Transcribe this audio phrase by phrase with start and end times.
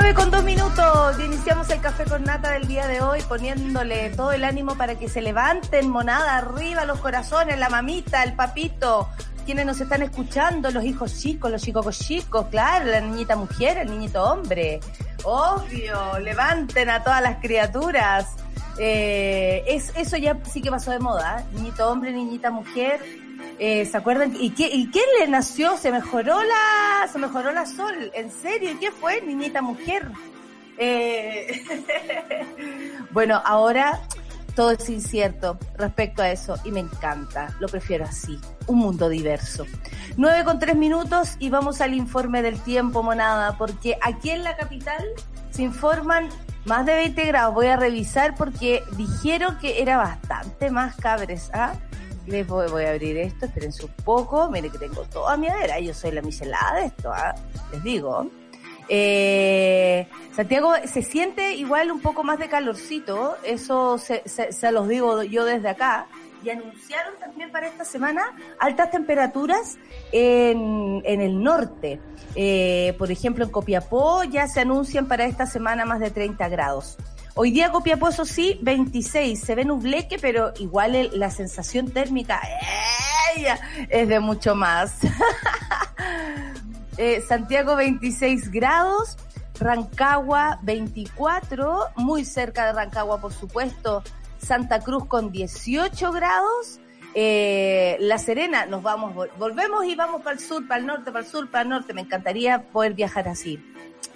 [0.00, 4.32] 9 con 2 minutos, iniciamos el café con nata del día de hoy poniéndole todo
[4.32, 9.10] el ánimo para que se levanten, monada arriba, los corazones, la mamita, el papito,
[9.44, 13.90] quienes nos están escuchando, los hijos chicos, los chicos chicos, claro, la niñita mujer, el
[13.90, 14.80] niñito hombre.
[15.24, 18.36] Obvio, levanten a todas las criaturas.
[18.78, 23.00] Eh, es, eso ya sí que pasó de moda, niñito hombre, niñita mujer,
[23.58, 24.34] eh, ¿Se acuerdan?
[24.38, 25.76] ¿Y, qué, ¿Y le nació?
[25.76, 28.10] Se mejoró la, se mejoró la sol.
[28.14, 28.72] ¿En serio?
[28.72, 29.20] ¿Y qué fue?
[29.20, 30.08] Niñita mujer.
[30.78, 31.62] Eh,
[33.10, 34.00] bueno, ahora
[34.54, 37.54] todo es incierto respecto a eso y me encanta.
[37.60, 38.38] Lo prefiero así.
[38.66, 39.66] Un mundo diverso.
[40.16, 44.56] 9 con 3 minutos y vamos al informe del tiempo, monada, porque aquí en la
[44.56, 45.04] capital
[45.50, 46.28] se informan
[46.64, 47.54] más de 20 grados.
[47.54, 51.74] Voy a revisar porque dijeron que era bastante más cabres, ¿ah?
[52.30, 54.48] Les voy, voy, a abrir esto, espérense un poco.
[54.48, 55.80] Mire que tengo toda mi adera.
[55.80, 57.34] Yo soy la michelada de esto, ¿ah?
[57.72, 58.30] les digo.
[58.88, 63.36] Eh, Santiago se siente igual un poco más de calorcito.
[63.42, 66.06] Eso se los digo yo desde acá.
[66.44, 69.76] Y anunciaron también para esta semana altas temperaturas
[70.12, 72.00] en, en el norte.
[72.36, 76.96] Eh, por ejemplo, en Copiapó ya se anuncian para esta semana más de 30 grados.
[77.34, 79.40] Hoy día Copiapó, sí, 26.
[79.40, 82.40] Se ve nubleque, pero igual la sensación térmica
[83.88, 84.96] es de mucho más.
[86.96, 89.16] eh, Santiago, 26 grados.
[89.58, 91.86] Rancagua, 24.
[91.96, 94.02] Muy cerca de Rancagua, por supuesto.
[94.38, 96.80] Santa Cruz con 18 grados.
[97.14, 101.24] Eh, la Serena, nos vamos, volvemos y vamos para el sur, para el norte, para
[101.24, 101.92] el sur, para el norte.
[101.92, 103.62] Me encantaría poder viajar así.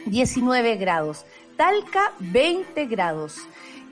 [0.07, 1.25] 19 grados.
[1.57, 3.39] Talca 20 grados.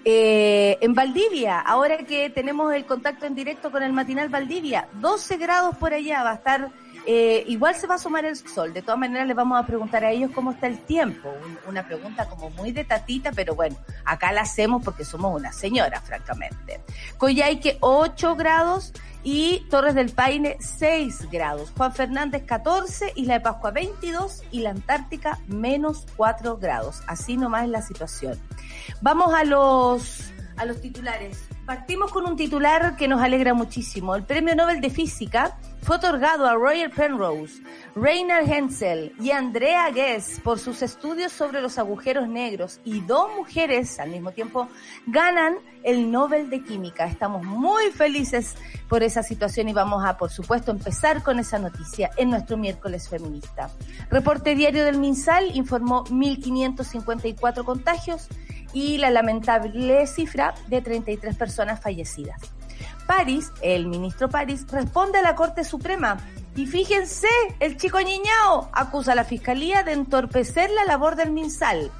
[0.04, 5.36] Eh, en Valdivia, ahora que tenemos el contacto en directo con el matinal Valdivia, 12
[5.36, 6.70] grados por allá, va a estar,
[7.06, 8.72] eh, igual se va a sumar el sol.
[8.72, 11.32] De todas maneras, les vamos a preguntar a ellos cómo está el tiempo.
[11.68, 16.00] Una pregunta como muy de tatita, pero bueno, acá la hacemos porque somos una señora,
[16.00, 16.80] francamente.
[17.18, 18.92] Coyhaique 8 grados
[19.24, 24.70] y Torres del Paine 6 grados, Juan Fernández 14, Isla de Pascua 22 y la
[24.70, 27.02] Antártica menos 4 grados.
[27.06, 28.38] Así nomás es la situación.
[29.00, 31.48] Vamos a los, a los titulares.
[31.66, 34.16] Partimos con un titular que nos alegra muchísimo.
[34.16, 37.60] El Premio Nobel de Física fue otorgado a Roger Penrose,
[37.97, 43.98] Rainer Hensel y Andrea Guess por sus estudios sobre los agujeros negros y dos mujeres
[43.98, 44.69] al mismo tiempo
[45.06, 47.06] ganan el Nobel de Química.
[47.06, 48.54] Estamos muy felices
[48.88, 53.09] por esa situación y vamos a, por supuesto, empezar con esa noticia en nuestro miércoles
[53.09, 53.69] feminista.
[54.09, 58.28] Reporte diario del MinSal informó 1.554 contagios
[58.72, 62.41] y la lamentable cifra de 33 personas fallecidas.
[63.06, 66.18] París, el ministro París, responde a la Corte Suprema
[66.54, 67.28] y fíjense,
[67.60, 71.90] el chico Ñiñao acusa a la Fiscalía de entorpecer la labor del MinSal.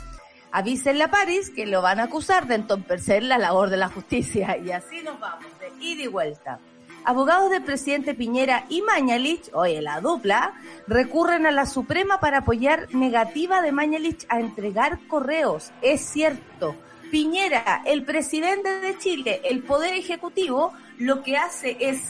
[0.50, 4.58] Avísenle a París que lo van a acusar de entorpecer la labor de la justicia
[4.58, 6.58] y así nos vamos, de ida y vuelta.
[7.04, 10.54] Abogados del presidente Piñera y Mañalich, oye, la dupla,
[10.86, 15.72] recurren a la Suprema para apoyar negativa de Mañalich a entregar correos.
[15.80, 16.76] Es cierto.
[17.10, 22.00] Piñera, el presidente de Chile, el Poder Ejecutivo, lo que hace es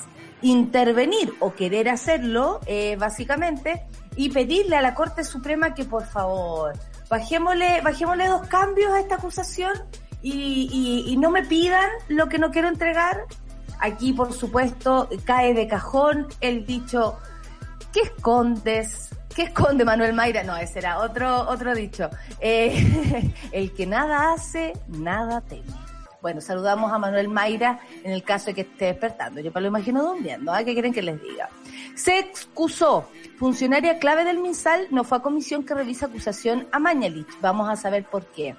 [0.42, 3.84] intervenir o querer hacerlo, eh, básicamente,
[4.16, 6.72] y pedirle a la Corte Suprema que por favor,
[7.08, 9.72] bajémosle, bajémosle dos cambios a esta acusación
[10.20, 13.26] y, no me pidan lo que no quiero entregar
[13.82, 17.18] Aquí, por supuesto, cae de cajón el dicho,
[17.92, 19.08] ¿qué escondes?
[19.34, 20.44] ¿Qué esconde Manuel Mayra?
[20.44, 22.08] No, ese era otro, otro dicho.
[22.38, 25.81] Eh, el que nada hace, nada teme.
[26.22, 29.40] Bueno, saludamos a Manuel Mayra en el caso de que esté despertando.
[29.40, 30.52] Yo para lo imagino durmiendo.
[30.52, 30.62] ¿ah?
[30.62, 31.48] ¿Qué quieren que les diga?
[31.96, 33.08] Se excusó.
[33.38, 37.26] Funcionaria clave del MinSal no fue a comisión que revisa acusación a Mañalich.
[37.40, 38.54] Vamos a saber por qué.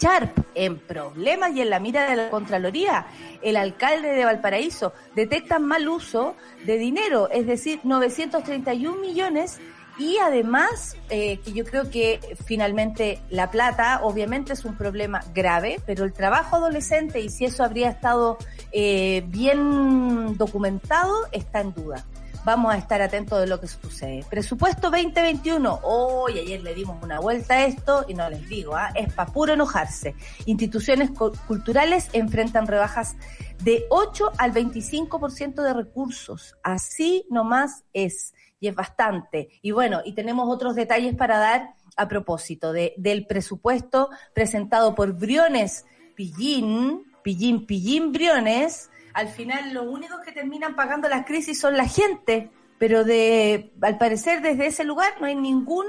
[0.00, 3.06] Sharp en problemas y en la mira de la Contraloría.
[3.40, 6.34] El alcalde de Valparaíso detecta mal uso
[6.64, 9.60] de dinero, es decir, 931 millones
[10.00, 15.78] y además, eh, que yo creo que finalmente la plata obviamente es un problema grave,
[15.84, 18.38] pero el trabajo adolescente y si eso habría estado
[18.72, 22.06] eh, bien documentado está en duda.
[22.46, 24.24] Vamos a estar atentos de lo que sucede.
[24.30, 25.80] Presupuesto 2021.
[25.82, 28.88] Hoy, ayer le dimos una vuelta a esto y no les digo, ¿ah?
[28.94, 30.14] es para puro enojarse.
[30.46, 31.10] Instituciones
[31.46, 33.16] culturales enfrentan rebajas
[33.62, 36.56] de 8 al 25% de recursos.
[36.62, 39.48] Así nomás es y es bastante.
[39.62, 45.14] Y bueno, y tenemos otros detalles para dar a propósito de, del presupuesto presentado por
[45.14, 48.90] Briones Pillín, Pillín, Pillín Briones.
[49.14, 53.98] Al final, los únicos que terminan pagando las crisis son la gente, pero de, al
[53.98, 55.86] parecer, desde ese lugar no hay ningún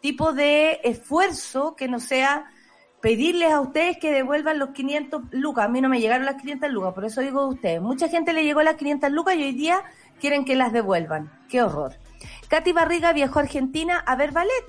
[0.00, 2.46] tipo de esfuerzo que no sea
[3.00, 5.66] pedirles a ustedes que devuelvan los 500 lucas.
[5.66, 7.80] A mí no me llegaron las 500 lucas, por eso digo a ustedes.
[7.80, 9.84] Mucha gente le llegó las 500 lucas y hoy día
[10.20, 11.30] quieren que las devuelvan.
[11.48, 11.94] Qué horror.
[12.48, 14.66] Katy Barriga viajó a Argentina a ver ballet.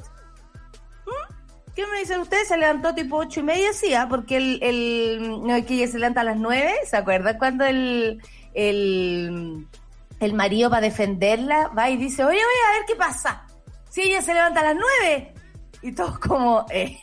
[1.05, 1.33] ¿Mm?
[1.75, 2.47] ¿Qué me dicen ustedes?
[2.47, 4.07] Se levantó tipo ocho y media, sí, ¿ah?
[4.09, 7.37] porque el, no, que ella se levanta a las nueve, ¿se acuerdan?
[7.37, 8.21] Cuando el,
[8.53, 9.67] el,
[10.19, 13.45] el marido va a defenderla va y dice, oye, oye, a ver qué pasa.
[13.89, 15.33] Si ella se levanta a las nueve.
[15.83, 16.97] Y todos como, eh,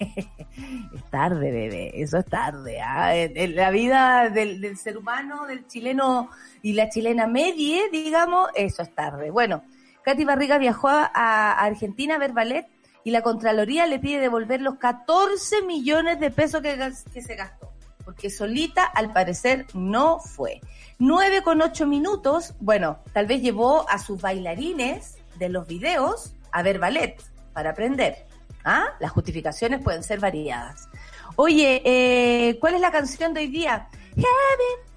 [0.95, 2.81] es tarde, bebé, eso es tarde.
[2.81, 3.13] ¿ah?
[3.35, 6.31] La vida del, del ser humano, del chileno
[6.63, 9.31] y la chilena media, digamos, eso es tarde.
[9.31, 9.63] Bueno,
[10.05, 12.69] Katy Barriga viajó a, Argentina a ver ballet
[13.05, 17.73] y la Contraloría le pide devolver los 14 millones de pesos que, se gastó.
[18.05, 20.61] Porque solita, al parecer, no fue.
[20.99, 26.63] 9 con 8 minutos, bueno, tal vez llevó a sus bailarines de los videos a
[26.63, 27.17] ver ballet
[27.53, 28.27] para aprender.
[28.65, 28.85] ¿Ah?
[29.01, 30.89] Las justificaciones pueden ser variadas.
[31.37, 33.89] Oye, eh, ¿cuál es la canción de hoy día?
[34.15, 34.95] Heaven,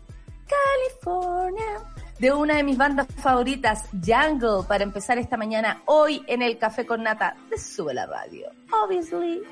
[0.47, 6.57] California de una de mis bandas favoritas, Jungle, para empezar esta mañana hoy en el
[6.57, 8.49] Café con Nata de Sube la Radio.
[8.83, 9.43] Obviously.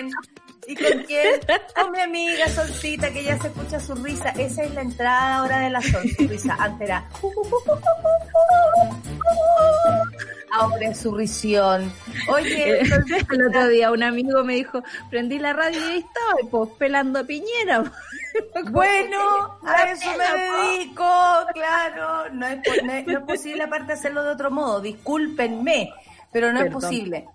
[0.00, 0.12] Quién?
[0.66, 1.40] ¿Y con quién?
[1.74, 4.30] Con mi amiga Solcita, que ya se escucha su risa.
[4.30, 6.56] Esa es la entrada ahora de la Sol, su risa.
[6.58, 7.08] Antes era...
[10.52, 11.92] Ahora es su risión.
[12.28, 12.80] Oye,
[13.30, 17.20] el otro día un amigo me dijo, prendí la radio y ahí estaba, pues pelando
[17.20, 17.84] a Piñera.
[18.70, 21.04] Bueno, a eso me dedico,
[21.52, 22.32] claro.
[22.32, 24.80] No es, no es, posible aparte hacerlo de otro modo.
[24.80, 25.92] Discúlpenme,
[26.30, 27.26] pero no es posible.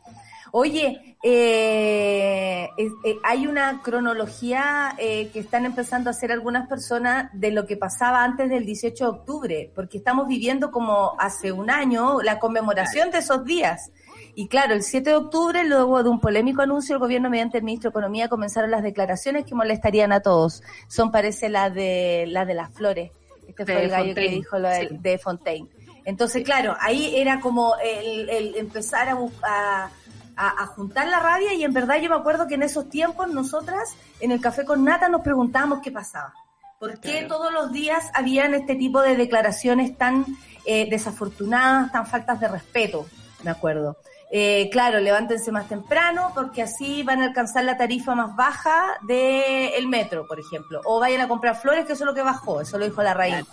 [0.58, 7.50] Oye, eh, eh, hay una cronología eh, que están empezando a hacer algunas personas de
[7.50, 12.22] lo que pasaba antes del 18 de octubre, porque estamos viviendo como hace un año
[12.22, 13.92] la conmemoración de esos días.
[14.36, 17.64] Y claro, el 7 de octubre, luego de un polémico anuncio, el gobierno mediante el
[17.64, 20.62] ministro de Economía comenzaron las declaraciones que molestarían a todos.
[20.88, 23.10] Son, parece, las de, las de las flores.
[23.48, 25.68] Este fue el gallo que dijo lo de, Fontaine.
[26.04, 29.90] Entonces, claro, ahí era como el, empezar a, buscar
[30.38, 33.96] a, juntar la rabia y en verdad yo me acuerdo que en esos tiempos nosotras
[34.20, 36.34] en el café con nata nos preguntábamos qué pasaba.
[36.80, 40.26] ¿Por qué todos los días habían este tipo de declaraciones tan
[40.66, 43.06] eh, desafortunadas, tan faltas de respeto?
[43.44, 43.98] Me acuerdo.
[44.32, 49.88] Eh, claro, levántense más temprano porque así van a alcanzar la tarifa más baja del
[49.88, 50.82] metro, por ejemplo.
[50.84, 53.14] O vayan a comprar flores, que eso es lo que bajó, eso lo dijo la
[53.14, 53.46] raíz.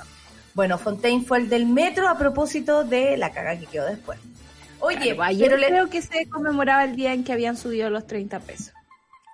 [0.54, 4.18] Bueno, Fontaine fue el del metro a propósito de la caga que quedó después.
[4.82, 8.72] Oye, pero creo que se conmemoraba el día en que habían subido los 30 pesos.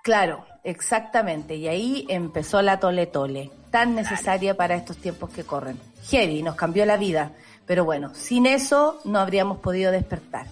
[0.03, 1.55] Claro, exactamente.
[1.55, 5.79] Y ahí empezó la tole tole, tan necesaria para estos tiempos que corren.
[6.09, 7.31] Heavy, nos cambió la vida.
[7.65, 10.45] Pero bueno, sin eso no habríamos podido despertar.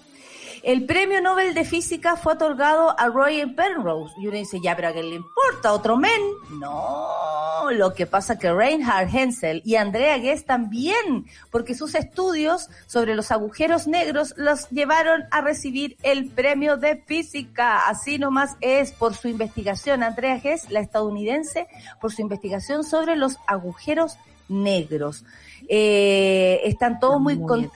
[0.62, 4.14] El premio Nobel de Física fue otorgado a Roy Penrose.
[4.18, 5.72] Y uno dice, ya, pero ¿a qué le importa?
[5.72, 6.20] ¿Otro men?
[6.58, 12.68] No, lo que pasa es que Reinhard Hensel y Andrea Guess también, porque sus estudios
[12.86, 17.88] sobre los agujeros negros los llevaron a recibir el premio de física.
[17.88, 20.02] Así nomás es por su investigación.
[20.02, 21.68] Andrea Guess, la estadounidense,
[22.00, 25.24] por su investigación sobre los agujeros negros.
[25.68, 27.68] Eh, están todos muy, muy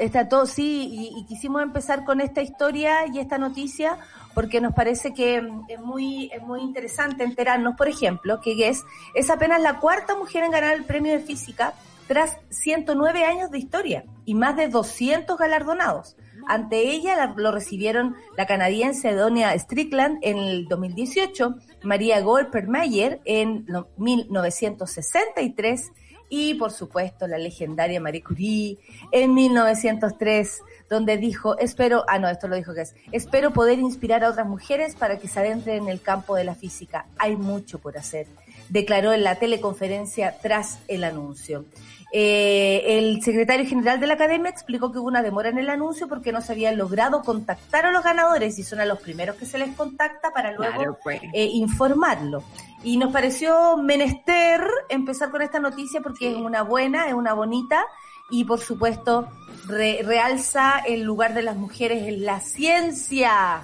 [0.00, 3.98] está todo, sí, y, quisimos empezar con esta historia y esta noticia
[4.34, 8.84] porque nos parece que mm, es muy, es muy interesante enterarnos, por ejemplo, que Guess
[9.14, 11.74] es apenas la cuarta mujer en ganar el premio de física
[12.08, 16.16] tras 109 años de historia y más de 200 galardonados.
[16.48, 23.66] Ante ella lo recibieron la canadiense Donia Strickland en el 2018, María Goldpermeyer en
[23.96, 25.92] 1963
[26.30, 28.78] y por supuesto la legendaria Marie Curie
[29.12, 34.24] en 1903 donde dijo, espero, ah no, esto lo dijo que es, espero poder inspirar
[34.24, 37.06] a otras mujeres para que se adentren en el campo de la física.
[37.18, 38.26] Hay mucho por hacer,
[38.68, 41.64] declaró en la teleconferencia tras el anuncio.
[42.12, 46.08] Eh, el secretario general de la academia explicó que hubo una demora en el anuncio
[46.08, 49.46] porque no se había logrado contactar a los ganadores y son a los primeros que
[49.46, 51.22] se les contacta para luego pues.
[51.32, 52.42] eh, informarlo.
[52.82, 57.84] Y nos pareció menester empezar con esta noticia porque es una buena, es una bonita
[58.30, 59.28] y por supuesto
[59.66, 63.62] realza el lugar de las mujeres en la ciencia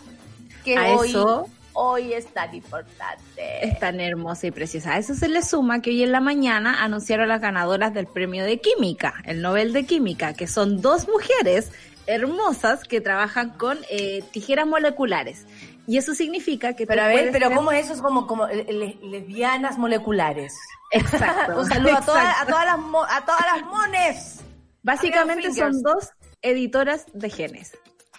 [0.65, 1.17] que hoy
[1.77, 3.65] hoy es tan importante.
[3.67, 4.95] Es tan hermosa y preciosa.
[4.95, 8.45] A eso se le suma que hoy en la mañana anunciaron las ganadoras del premio
[8.45, 11.71] de química, el Nobel de Química, que son dos mujeres
[12.07, 15.47] hermosas que trabajan con eh, tijeras moleculares.
[15.87, 16.87] Y eso significa que...
[16.87, 17.95] Pero a ver, pero ¿cómo es eso?
[17.95, 20.55] Es como, como lesbianas moleculares.
[20.91, 21.59] Exacto.
[21.61, 24.41] Un saludo a, todas, a, todas las, a todas las mones.
[24.83, 26.11] Básicamente son dos
[26.43, 27.79] editoras de genes.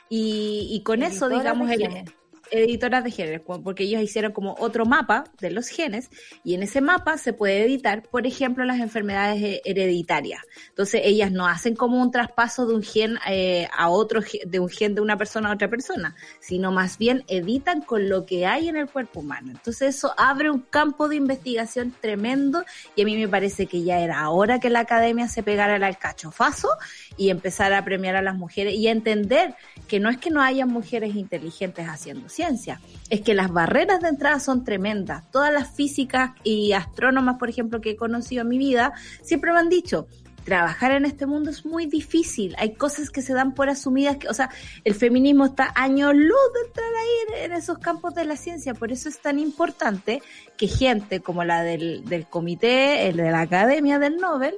[0.09, 2.05] Y, y con eso, digamos, el,
[2.51, 6.09] editoras de genes, porque ellos hicieron como otro mapa de los genes
[6.43, 10.41] y en ese mapa se puede editar, por ejemplo, las enfermedades hereditarias.
[10.69, 14.69] Entonces ellas no hacen como un traspaso de un gen eh, a otro, de un
[14.69, 18.69] gen de una persona a otra persona, sino más bien editan con lo que hay
[18.69, 19.51] en el cuerpo humano.
[19.51, 22.63] Entonces eso abre un campo de investigación tremendo
[22.95, 25.97] y a mí me parece que ya era hora que la academia se pegara al
[25.97, 26.69] cachofazo
[27.17, 29.55] y empezar a premiar a las mujeres y a entender
[29.87, 32.79] que no es que no haya mujeres inteligentes haciendo ciencia,
[33.09, 35.23] es que las barreras de entrada son tremendas.
[35.31, 39.59] Todas las físicas y astrónomas, por ejemplo, que he conocido en mi vida, siempre me
[39.59, 40.07] han dicho,
[40.47, 42.55] trabajar en este mundo es muy difícil.
[42.57, 44.49] Hay cosas que se dan por asumidas, que, o sea,
[44.85, 48.73] el feminismo está año luz de entrar ahí en, esos campos de la ciencia.
[48.73, 50.21] Por eso es tan importante
[50.55, 54.55] que gente como la del, del comité, el de la Academia del Nobel,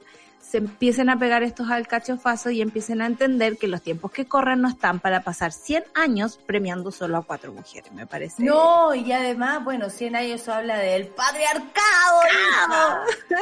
[0.49, 4.61] se empiecen a pegar estos alcachofazos y empiecen a entender que los tiempos que corren
[4.61, 8.41] no están para pasar 100 años premiando solo a cuatro mujeres, me parece.
[8.41, 12.19] No, y además, bueno, 100 años eso habla del patriarcado,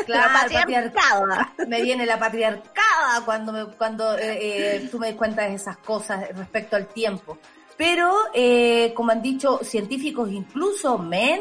[0.06, 1.26] Claro, patriarcado.
[1.66, 6.76] Me viene la patriarcada cuando, me, cuando eh, eh, tú me cuentas esas cosas respecto
[6.76, 7.38] al tiempo.
[7.78, 11.40] Pero, eh, como han dicho científicos, incluso men,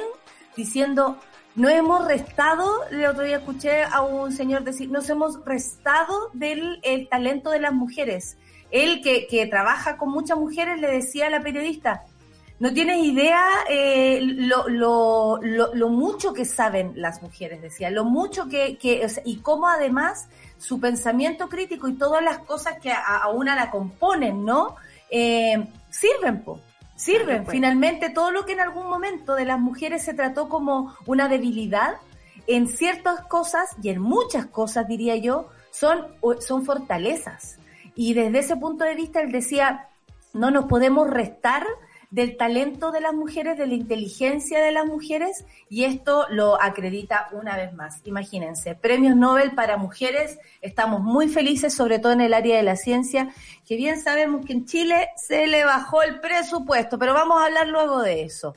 [0.54, 1.18] diciendo,
[1.56, 6.80] no hemos restado, el otro día escuché a un señor decir, nos hemos restado del
[6.82, 8.36] el talento de las mujeres.
[8.70, 12.04] Él que, que trabaja con muchas mujeres le decía a la periodista,
[12.58, 18.48] no tienes idea eh, lo, lo, lo, mucho que saben las mujeres, decía, lo mucho
[18.48, 23.54] que, que y cómo además su pensamiento crítico y todas las cosas que a, una
[23.54, 24.76] la componen, ¿no?
[25.10, 26.60] Eh, sirven, po
[26.96, 27.44] sirven.
[27.44, 27.54] Pues.
[27.54, 31.96] Finalmente, todo lo que en algún momento de las mujeres se trató como una debilidad,
[32.46, 36.06] en ciertas cosas y en muchas cosas, diría yo, son,
[36.40, 37.58] son fortalezas.
[37.94, 39.88] Y desde ese punto de vista, él decía,
[40.32, 41.66] no nos podemos restar
[42.10, 47.28] del talento de las mujeres, de la inteligencia de las mujeres, y esto lo acredita
[47.32, 48.00] una vez más.
[48.04, 52.76] Imagínense, premios Nobel para mujeres, estamos muy felices, sobre todo en el área de la
[52.76, 53.28] ciencia,
[53.66, 57.68] que bien sabemos que en Chile se le bajó el presupuesto, pero vamos a hablar
[57.68, 58.54] luego de eso.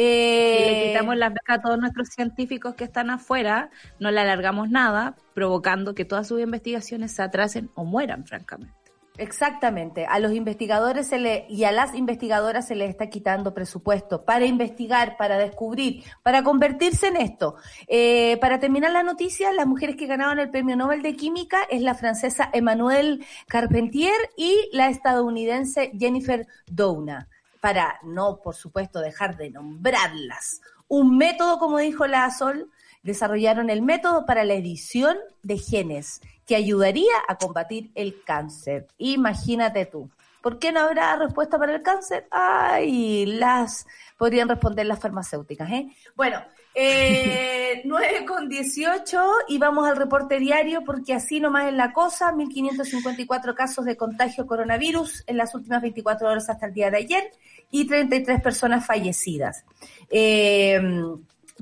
[0.00, 4.70] Eh, le quitamos las becas a todos nuestros científicos que están afuera, no le alargamos
[4.70, 8.77] nada, provocando que todas sus investigaciones se atrasen o mueran, francamente.
[9.18, 10.06] Exactamente.
[10.06, 14.46] A los investigadores se le, y a las investigadoras se les está quitando presupuesto para
[14.46, 17.56] investigar, para descubrir, para convertirse en esto.
[17.88, 21.82] Eh, para terminar la noticia, las mujeres que ganaron el premio Nobel de Química es
[21.82, 27.28] la francesa Emmanuelle Carpentier y la estadounidense Jennifer Doudna.
[27.60, 30.60] Para no, por supuesto, dejar de nombrarlas.
[30.86, 32.70] Un método, como dijo la Sol,
[33.02, 38.88] desarrollaron el método para la edición de genes que ayudaría a combatir el cáncer.
[38.96, 40.08] Imagínate tú.
[40.40, 42.26] ¿Por qué no habrá respuesta para el cáncer?
[42.30, 43.86] Ay, las
[44.16, 45.88] podrían responder las farmacéuticas, ¿eh?
[46.16, 46.42] Bueno,
[46.74, 52.32] eh, 9 con 18 y vamos al reporte diario porque así nomás es la cosa,
[52.32, 57.30] 1554 casos de contagio coronavirus en las últimas 24 horas hasta el día de ayer
[57.70, 59.66] y 33 personas fallecidas.
[60.08, 60.80] Eh,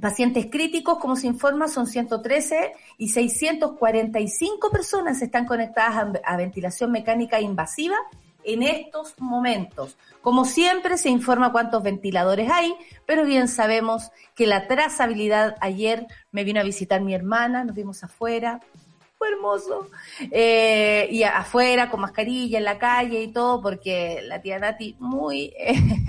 [0.01, 7.41] Pacientes críticos, como se informa, son 113 y 645 personas están conectadas a, ventilación mecánica
[7.41, 7.97] invasiva
[8.45, 9.97] en estos momentos.
[10.21, 12.75] Como siempre, se informa cuántos ventiladores hay,
[13.07, 18.05] pero bien sabemos que la trazabilidad, ayer me vino a visitar mi hermana, nos vimos
[18.05, 18.61] afuera,
[19.19, 19.89] fue hermoso.
[20.31, 25.53] Eh, y afuera, con mascarilla, en la calle y todo, porque la tía Nati muy,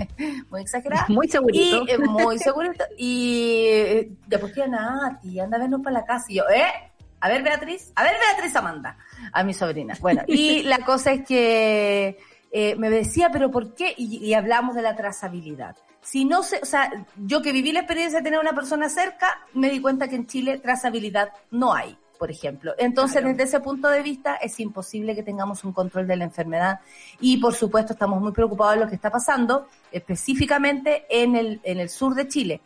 [0.50, 1.06] muy exagerada.
[1.08, 1.84] Muy segurito.
[1.86, 2.84] Y, eh, muy segurito.
[2.96, 6.26] Y eh, pues tía Nati, anda a vernos para la casa.
[6.28, 6.92] Y yo, ¿eh?
[7.20, 8.96] A ver, Beatriz, a ver, Beatriz Amanda,
[9.32, 9.96] a mi sobrina.
[10.00, 12.16] Bueno, y la cosa es que
[12.52, 13.92] me decía, pero ¿por qué?
[13.96, 17.80] Y, y hablamos de la trazabilidad si no se, o sea, yo que viví la
[17.80, 21.98] experiencia de tener una persona cerca, me di cuenta que en Chile trazabilidad no hay
[22.18, 22.74] por ejemplo.
[22.78, 26.80] Entonces, desde ese punto de vista, es imposible que tengamos un control de la enfermedad.
[27.20, 31.78] Y, por supuesto, estamos muy preocupados de lo que está pasando, específicamente en el, en
[31.78, 32.60] el sur de Chile.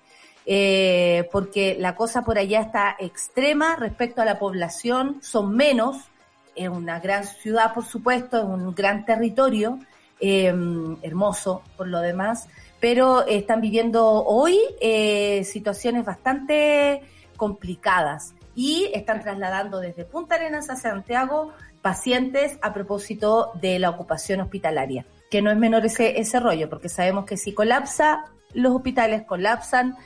[0.45, 5.99] Eh, porque la cosa por allá está extrema respecto a la población, son menos,
[6.57, 9.79] es una gran ciudad, por supuesto, es un gran territorio,
[10.19, 10.53] eh,
[11.03, 12.49] hermoso por lo demás,
[12.81, 17.03] pero están viviendo hoy eh, situaciones bastante
[17.37, 24.41] complicadas y están trasladando desde Punta Arenas a Santiago pacientes a propósito de la ocupación
[24.41, 29.23] hospitalaria, que no es menor ese, ese rollo, porque sabemos que si colapsa, los hospitales
[29.27, 29.97] colapsan,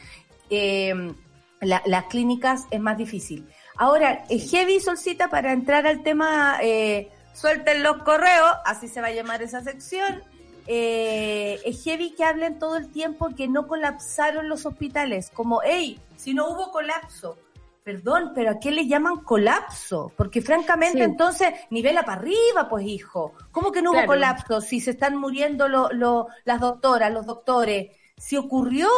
[0.49, 1.15] em,
[1.61, 3.47] las clínicas es más difícil.
[3.77, 9.09] Ahora, es heavy, Solcita, para entrar al tema, eh, suelten los correos, así se va
[9.09, 10.23] a llamar esa sección.
[10.67, 16.01] Eh, es heavy que hablen todo el tiempo que no colapsaron los hospitales, como, hey,
[16.17, 17.39] si no hubo colapso,
[17.87, 20.13] Perdón, pero ¿a qué le llaman colapso?
[20.17, 23.35] Porque francamente entonces nivela para arriba, pues hijo.
[23.53, 27.93] ¿Cómo que no hubo colapso si se están muriendo lo, las doctoras, los doctores?
[28.19, 28.89] Si ocurrió.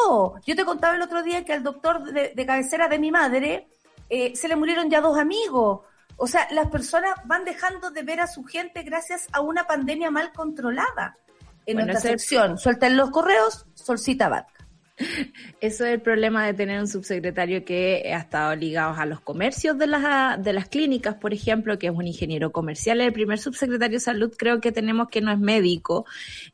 [0.46, 3.68] Yo te contaba el otro día que al doctor de, cabecera de mi madre
[4.08, 5.82] eh, se le murieron ya dos amigos.
[6.16, 10.10] O sea, las personas van dejando de ver a su gente gracias a una pandemia
[10.10, 11.18] mal controlada.
[11.66, 14.57] En nuestra sección, suelten los correos, Solcita Barca.
[15.60, 19.78] Eso es el problema de tener un subsecretario que ha estado ligado a los comercios
[19.78, 23.00] de las, de las clínicas, por ejemplo, que es un ingeniero comercial.
[23.00, 26.06] El primer subsecretario de salud creo que tenemos que no es médico,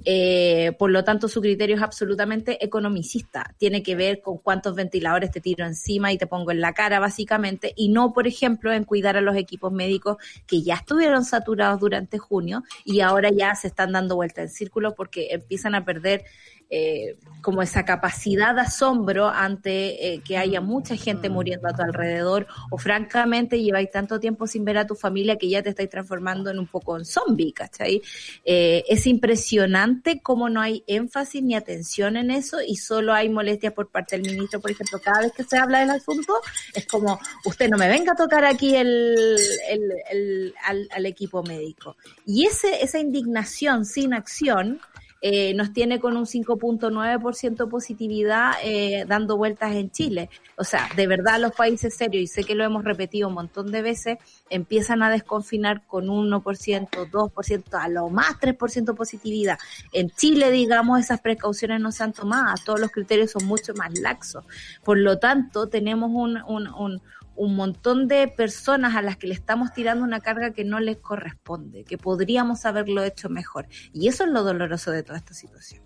[0.04, 3.54] eh, por lo tanto su criterio es absolutamente economicista.
[3.58, 7.00] Tiene que ver con cuántos ventiladores te tiro encima y te pongo en la cara,
[7.00, 11.80] básicamente, y no, por ejemplo, en cuidar a los equipos médicos que ya estuvieron saturados
[11.80, 16.24] durante junio y ahora ya se están dando vuelta en círculo porque empiezan a perder
[16.70, 21.82] eh, como esa capacidad de asombro ante eh, que haya mucha gente muriendo a tu
[21.82, 25.90] alrededor o francamente lleváis tanto tiempo sin ver a tu familia que ya te estáis
[25.90, 28.00] transformando en un poco en zombie, ¿cachai?
[28.44, 33.74] Eh, es impresionante cómo no hay énfasis ni atención en eso y solo hay molestia
[33.74, 36.34] por parte del ministro, por ejemplo, cada vez que se habla del asunto
[36.72, 39.36] es como, usted no me venga a tocar aquí el,
[39.68, 41.96] el, al, al equipo médico.
[42.24, 44.80] Y ese, esa indignación sin acción,
[45.26, 50.28] eh, nos tiene con un 5.9% positividad eh, dando vueltas en Chile.
[50.58, 53.72] O sea, de verdad los países serios, y sé que lo hemos repetido un montón
[53.72, 54.18] de veces,
[54.50, 59.56] empiezan a desconfinar con 1%, 2%, a lo más 3% positividad.
[59.94, 63.98] En Chile, digamos, esas precauciones no se han tomado, todos los criterios son mucho más
[63.98, 64.44] laxos.
[64.84, 67.00] Por lo tanto, tenemos un, un, un
[67.36, 70.98] un montón de personas a las que le estamos tirando una carga que no les
[70.98, 73.66] corresponde, que podríamos haberlo hecho mejor.
[73.92, 75.82] Y eso es lo doloroso de toda esta situación.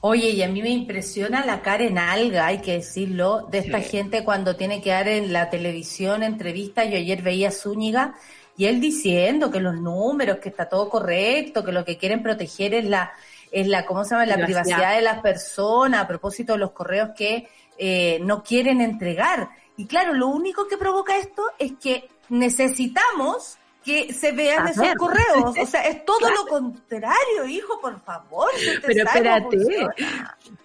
[0.00, 3.80] Oye, y a mí me impresiona la cara en alga, hay que decirlo, de esta
[3.80, 6.84] gente cuando tiene que dar en la televisión entrevista.
[6.84, 8.14] Yo ayer veía a Zúñiga
[8.56, 12.74] y él diciendo que los números, que está todo correcto, que lo que quieren proteger
[12.74, 13.12] es la,
[13.50, 14.26] es la, ¿cómo se llama?
[14.26, 19.50] La privacidad, de las personas a propósito de los correos que eh, no quieren entregar.
[19.82, 25.56] Y claro, lo único que provoca esto es que necesitamos que se vean esos correos.
[25.60, 28.48] O sea, es todo lo contrario, hijo, por favor.
[28.86, 29.58] Pero espérate,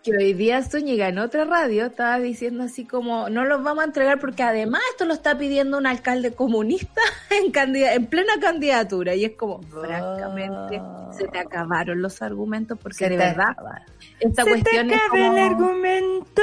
[0.08, 3.88] que hoy día Zúñiga en otra radio estaba diciendo así como, no los vamos a
[3.88, 9.16] entregar porque además esto lo está pidiendo un alcalde comunista en, en plena candidatura.
[9.16, 13.56] Y es como, francamente, se te acabaron los argumentos porque de verdad,
[14.20, 15.34] esta cuestión es como...
[15.34, 16.42] el argumento.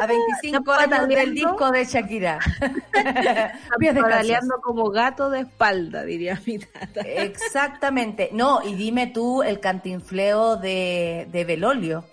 [0.00, 2.38] A 25 años del disco de Shakira.
[2.92, 7.00] Estás como gato de espalda diría mi tata.
[7.00, 8.30] Exactamente.
[8.32, 12.04] No, y dime tú el cantinfleo de, de Belolio.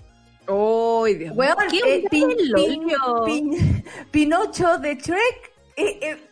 [0.49, 1.55] ¡Uy, Dios mío!
[1.69, 6.28] ¿Qué eh, Pinocho de Shrek eh, eh,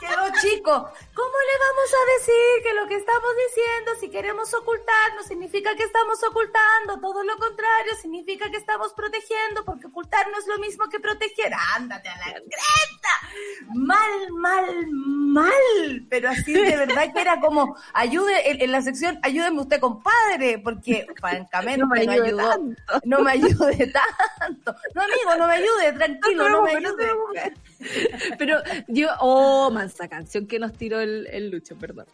[0.00, 0.72] quedó chico.
[1.14, 5.74] ¿Cómo le vamos a decir que lo que estamos diciendo, si queremos ocultar, no significa
[5.76, 7.00] que estamos ocultando?
[7.00, 11.52] Todo lo contrario, significa que estamos protegiendo, porque ocultar no es lo mismo que proteger.
[11.74, 13.14] ¡Ándate a la creta!
[13.74, 16.06] Mal, mal, mal.
[16.08, 21.06] Pero así de verdad que era como, ayude, en, la sección, ayúdeme usted, compadre, porque
[21.20, 22.52] francamente no me, ayudó.
[23.04, 23.92] No me ayude
[24.38, 24.74] tanto.
[24.94, 27.54] No, amigo, no me ayude, tranquilo, no, me ayude.
[28.38, 29.33] Pero yo, oh,
[29.70, 32.06] mansa canción que nos tiró el, Lucho, perdón.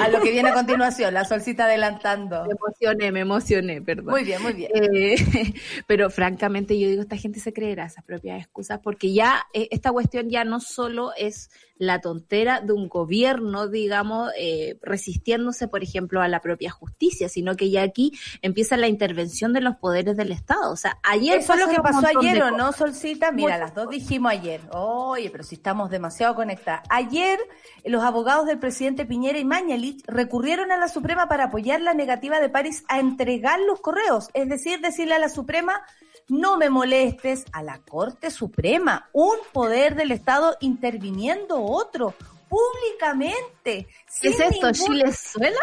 [0.00, 2.44] A lo que viene a continuación, la solcita adelantando.
[2.44, 4.06] Me emocioné, me emocioné, perdón.
[4.06, 4.70] Muy bien, muy bien.
[4.74, 5.16] Eh,
[5.86, 9.92] pero francamente yo digo, esta gente se creerá esas propias excusas porque ya eh, esta
[9.92, 16.20] cuestión ya no solo es la tontera de un gobierno, digamos, eh, resistiéndose, por ejemplo,
[16.20, 18.12] a la propia justicia, sino que ya aquí
[18.42, 20.72] empieza la intervención de los poderes del Estado.
[20.72, 23.32] O sea, ayer fue lo que pasó ayer, ¿o no, Solcita?
[23.32, 24.60] Mira, las dos dijimos ayer.
[24.72, 26.82] Oye, pero si estamos demasiado conectadas.
[26.90, 27.38] Ayer,
[27.84, 32.40] los abogados del presidente Piñera y Mañalich recurrieron a la Suprema para apoyar la negativa
[32.40, 35.82] de París a entregar los correos, es decir, decirle a la Suprema
[36.28, 42.14] no me molestes a la Corte Suprema, un poder del Estado interviniendo otro,
[42.48, 43.86] públicamente.
[44.20, 45.60] ¿Qué es esto, Chilezuela?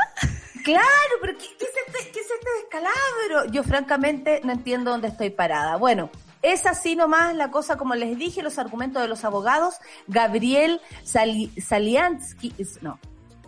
[0.63, 0.85] Claro,
[1.21, 3.51] pero ¿qué, es este, ¿qué, es este, descalabro?
[3.51, 5.75] Yo francamente no entiendo dónde estoy parada.
[5.77, 6.09] Bueno,
[6.41, 9.75] es así nomás la cosa, como les dije, los argumentos de los abogados.
[10.07, 12.99] Gabriel Saliansky, no.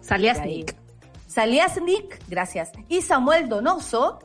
[0.02, 0.76] Saliasnik.
[1.28, 2.72] Saliasnik, gracias.
[2.88, 4.20] Y Samuel Donoso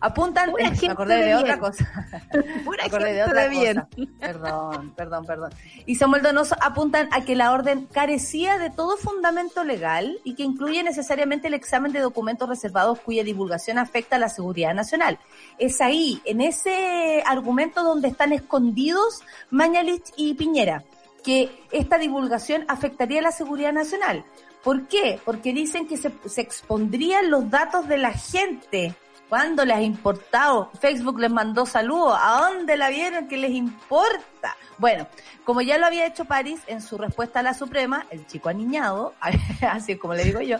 [0.00, 2.08] apuntan, me acordé de, otra cosa.
[2.32, 3.88] me acordé de otra cosa.
[4.20, 5.50] Perdón, perdón, perdón.
[5.86, 10.42] Y Samuel Donoso apuntan a que la orden carecía de todo fundamento legal y que
[10.42, 15.18] incluye necesariamente el examen de documentos reservados cuya divulgación afecta a la seguridad nacional.
[15.58, 20.84] Es ahí, en ese argumento donde están escondidos Mañalich y Piñera,
[21.22, 24.24] que esta divulgación afectaría a la seguridad nacional.
[24.62, 25.20] ¿Por qué?
[25.24, 28.94] Porque dicen que se, se expondrían los datos de la gente
[29.28, 30.70] ¿Cuándo les ha importado?
[30.80, 32.18] Facebook les mandó saludos.
[32.18, 33.28] ¿A dónde la vieron?
[33.28, 34.56] ¿Qué les importa?
[34.78, 35.06] Bueno,
[35.44, 39.14] como ya lo había hecho París en su respuesta a la Suprema, el chico aniñado,
[39.68, 40.58] así es como le digo yo,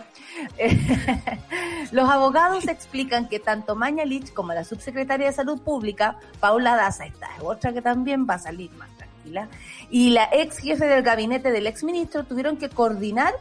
[1.91, 7.27] los abogados explican que tanto Mañalich como la subsecretaria de Salud Pública, Paula Daza, esta
[7.37, 9.47] es otra que también va a salir más tranquila,
[9.89, 13.33] y la ex jefe del gabinete del ex ministro tuvieron que coordinar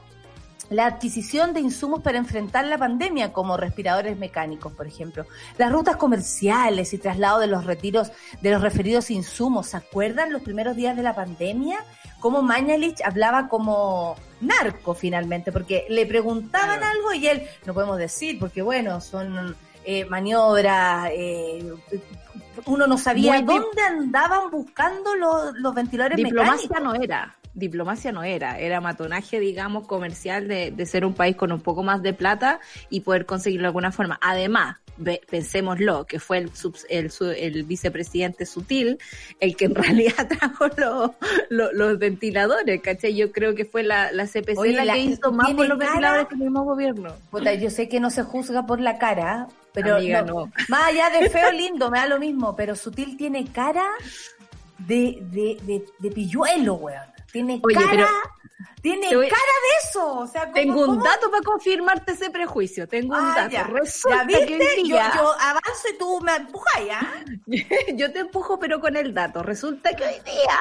[0.71, 5.27] la adquisición de insumos para enfrentar la pandemia, como respiradores mecánicos, por ejemplo,
[5.57, 9.69] las rutas comerciales y traslado de los retiros de los referidos insumos.
[9.69, 11.79] ¿Se acuerdan los primeros días de la pandemia?
[12.21, 18.39] Cómo Mañalich hablaba como narco finalmente, porque le preguntaban algo y él, no podemos decir,
[18.39, 21.73] porque bueno, son eh, maniobras, eh,
[22.67, 28.59] uno no sabía dónde andaban buscando los, los ventiladores Diplomacia no era diplomacia no era,
[28.59, 32.61] era matonaje, digamos, comercial de, de ser un país con un poco más de plata
[32.91, 34.19] y poder conseguirlo de alguna forma.
[34.23, 34.77] Además,
[35.31, 36.51] pensémoslo, que fue el,
[36.89, 38.99] el, el, vicepresidente sutil
[39.41, 43.15] el que en realidad trajo los, los, ventiladores, ¿cachai?
[43.15, 46.35] Yo creo que fue la, la CPC la, que hizo más por los ventiladores que
[46.35, 47.15] el mismo gobierno.
[47.61, 51.51] yo sé que no se juzga por la cara, pero no, más allá de feo
[51.53, 53.85] lindo, me da lo mismo, pero sutil tiene cara
[54.79, 57.18] de, de, de, de pilluelo, weón.
[57.33, 58.09] Tiene cara.
[58.81, 60.19] Tiene cara de eso.
[60.19, 62.89] O sea, tengo un dato para confirmarte ese prejuicio.
[62.89, 63.73] Tengo un ah, dato.
[63.73, 67.25] Resulta que yo, avanzo y tú me empujas ya.
[67.95, 69.43] yo te empujo, pero con el dato.
[69.43, 70.59] Resulta que hoy día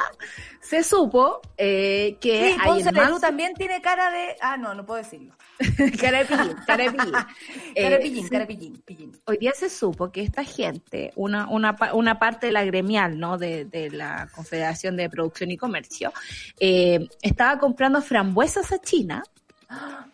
[0.67, 4.35] se supo eh, que sí, Ponce también tiene cara de.
[4.41, 5.33] Ah, no, no puedo decirlo.
[6.01, 7.13] cara de pillín, cara de pillín.
[7.75, 11.47] cara de pillín, cara de pillín, pillín, Hoy día se supo que esta gente, una,
[11.47, 13.37] una, una parte de la gremial, ¿no?
[13.37, 16.11] De, de la Confederación de Producción y Comercio,
[16.59, 19.23] eh, estaba comprando frambuesas a China,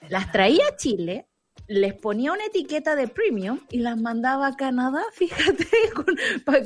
[0.10, 1.28] las traía a Chile,
[1.68, 5.68] les ponía una etiqueta de premium y las mandaba a Canadá, fíjate,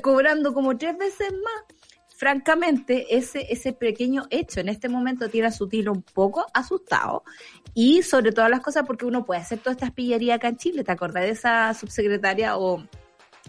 [0.01, 1.77] cobrando como tres veces más.
[2.15, 7.23] Francamente, ese, ese pequeño hecho en este momento tiene a Sutil un poco asustado
[7.75, 10.83] y sobre todas las cosas porque uno puede hacer toda esta pillería acá en Chile.
[10.83, 12.83] ¿Te acordás de esa subsecretaria o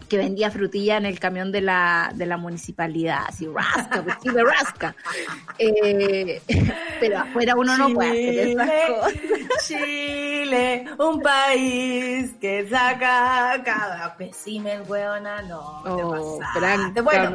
[0.07, 4.95] que vendía frutilla en el camión de la, de la municipalidad, así rasca, de rasca.
[5.61, 6.41] Eh,
[7.01, 9.13] pero afuera uno no puede hacer esas cosas.
[9.67, 16.39] Chile, un país que saca cada pesimen, weona, no, oh,
[17.03, 17.33] Bueno,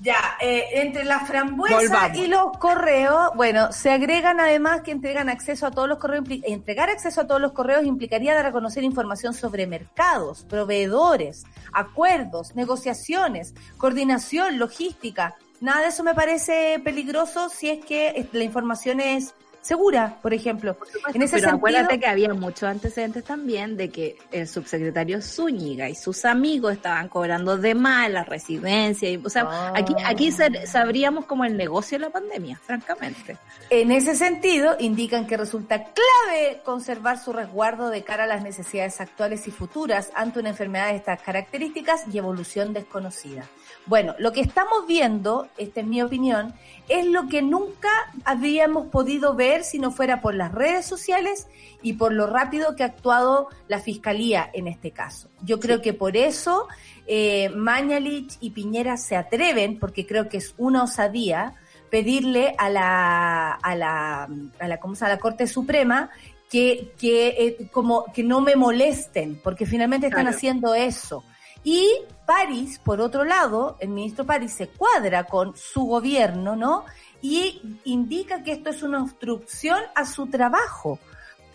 [0.00, 5.66] ya, eh, entre las frambuesas y los correos, bueno, se agregan además que entregan acceso
[5.66, 9.34] a todos los correos, entregar acceso a todos los correos implicaría dar a conocer información
[9.34, 11.44] sobre mercados, proveedores,
[11.74, 15.34] acuerdos, negociaciones, coordinación, logística.
[15.60, 19.34] Nada de eso me parece peligroso si es que la información es
[19.64, 20.76] segura, por ejemplo.
[21.12, 25.94] en ese pero acuérdate que había muchos antecedentes también de que el subsecretario Zúñiga y
[25.94, 29.10] sus amigos estaban cobrando de más la residencia.
[29.10, 30.66] Y, o sea, aquí, aquí ah.
[30.66, 33.38] sabríamos como el negocio de la pandemia, francamente.
[33.70, 39.00] En ese sentido, indican que resulta clave conservar su resguardo de cara a las necesidades
[39.00, 43.48] actuales y futuras ante una enfermedad de estas características y evolución desconocida.
[43.86, 46.54] Bueno, lo que estamos viendo, esta es mi opinión,
[46.88, 47.90] es lo que nunca
[48.24, 51.48] habíamos podido ver si no fuera por las redes sociales
[51.82, 55.28] y por lo rápido que ha actuado la Fiscalía en este caso.
[55.42, 56.66] Yo creo que por eso
[57.06, 61.54] eh, Mañalich y Piñera se atreven, porque creo que es una osadía,
[61.90, 66.10] pedirle a la, a la, a la, ¿cómo se la Corte Suprema
[66.50, 71.24] que, que, eh, como, que no me molesten, porque finalmente están haciendo eso.
[71.64, 71.90] Y
[72.26, 76.84] París, por otro lado, el ministro París se cuadra con su gobierno, ¿no?
[77.22, 80.98] Y indica que esto es una obstrucción a su trabajo.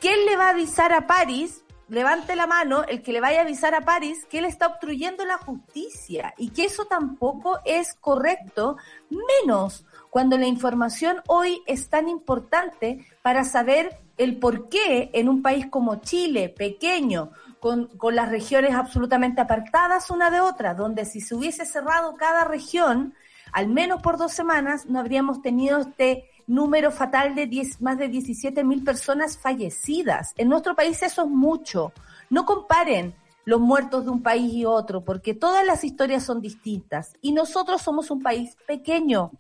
[0.02, 1.64] ¿Quién le va a avisar a París?
[1.90, 5.26] Levante la mano el que le vaya a avisar a París que él está obstruyendo
[5.26, 8.78] la justicia y que eso tampoco es correcto,
[9.10, 15.42] menos cuando la información hoy es tan importante para saber el por qué en un
[15.42, 21.22] país como Chile, pequeño, con, con las regiones absolutamente apartadas una de otra, donde si
[21.22, 23.14] se hubiese cerrado cada región,
[23.52, 28.08] al menos por dos semanas, no habríamos tenido este número fatal de 10, más de
[28.08, 30.34] 17 mil personas fallecidas.
[30.36, 31.94] En nuestro país eso es mucho.
[32.30, 33.14] No comparen
[33.46, 37.14] los muertos de un país y otro, porque todas las historias son distintas.
[37.22, 39.32] Y nosotros somos un país pequeño,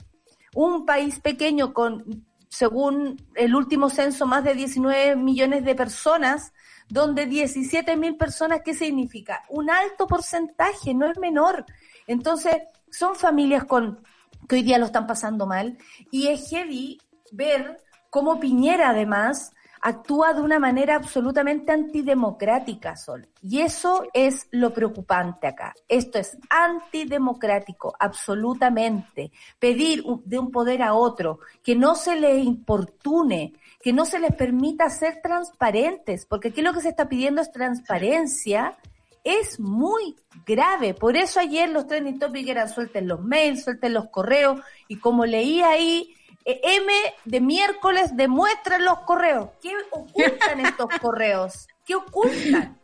[0.55, 6.53] un país pequeño con, según el último censo, más de 19 millones de personas
[6.89, 9.43] donde 17 mil personas, ¿qué significa?
[9.49, 11.65] Un alto porcentaje, no es menor.
[12.07, 12.57] Entonces,
[12.89, 14.03] son familias con
[14.47, 15.77] que hoy día lo están pasando mal
[16.11, 16.99] y es heavy
[17.31, 17.77] ver
[18.09, 23.27] cómo Piñera además actúa de una manera absolutamente antidemocrática, Sol.
[23.41, 25.73] Y eso es lo preocupante acá.
[25.87, 29.31] Esto es antidemocrático, absolutamente.
[29.57, 34.35] Pedir de un poder a otro, que no se le importune, que no se les
[34.35, 38.77] permita ser transparentes, porque aquí lo que se está pidiendo es transparencia,
[39.23, 40.15] es muy
[40.45, 40.93] grave.
[40.93, 45.25] Por eso ayer los trending topics eran suelten los mails, suelten los correos, y como
[45.25, 46.13] leí ahí,
[46.45, 46.91] eh, M
[47.25, 49.49] de miércoles demuestran los correos.
[49.61, 51.67] ¿Qué ocultan estos correos?
[51.85, 52.77] ¿Qué ocultan?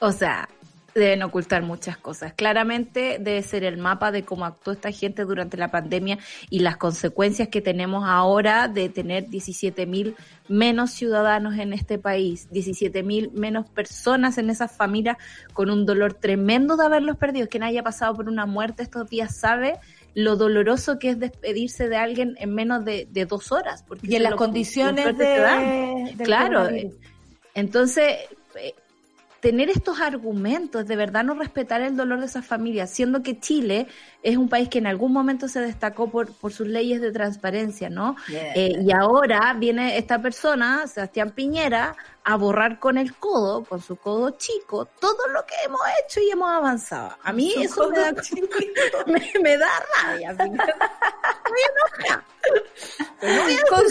[0.00, 0.48] O sea,
[0.94, 2.32] deben ocultar muchas cosas.
[2.34, 6.18] Claramente debe ser el mapa de cómo actuó esta gente durante la pandemia
[6.50, 10.16] y las consecuencias que tenemos ahora de tener 17 mil
[10.48, 15.16] menos ciudadanos en este país, 17 mil menos personas en esas familias
[15.52, 17.48] con un dolor tremendo de haberlos perdido.
[17.48, 19.78] Quien haya pasado por una muerte estos días sabe
[20.14, 23.82] lo doloroso que es despedirse de alguien en menos de, dos horas.
[23.82, 26.68] Porque y en las condiciones de, Claro.
[27.54, 28.16] Entonces,
[28.56, 28.74] eh,
[29.42, 33.88] tener estos argumentos, de verdad no respetar el dolor de esas familias, siendo que Chile
[34.22, 37.90] es un país que en algún momento se destacó por, por sus leyes de transparencia,
[37.90, 38.14] ¿no?
[38.30, 43.96] Eh, y ahora viene esta persona, Sebastián Piñera, a borrar con el codo, con su
[43.96, 47.16] codo chico, todo lo que hemos hecho y hemos avanzado.
[47.24, 48.14] A mí eso me da,
[49.42, 49.68] me, da
[50.04, 50.34] rabia.
[50.34, 50.44] Me
[52.04, 52.24] enoja.
[53.68, 53.82] con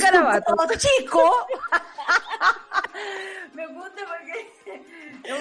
[0.78, 1.48] chico.
[3.54, 4.61] me gusta porque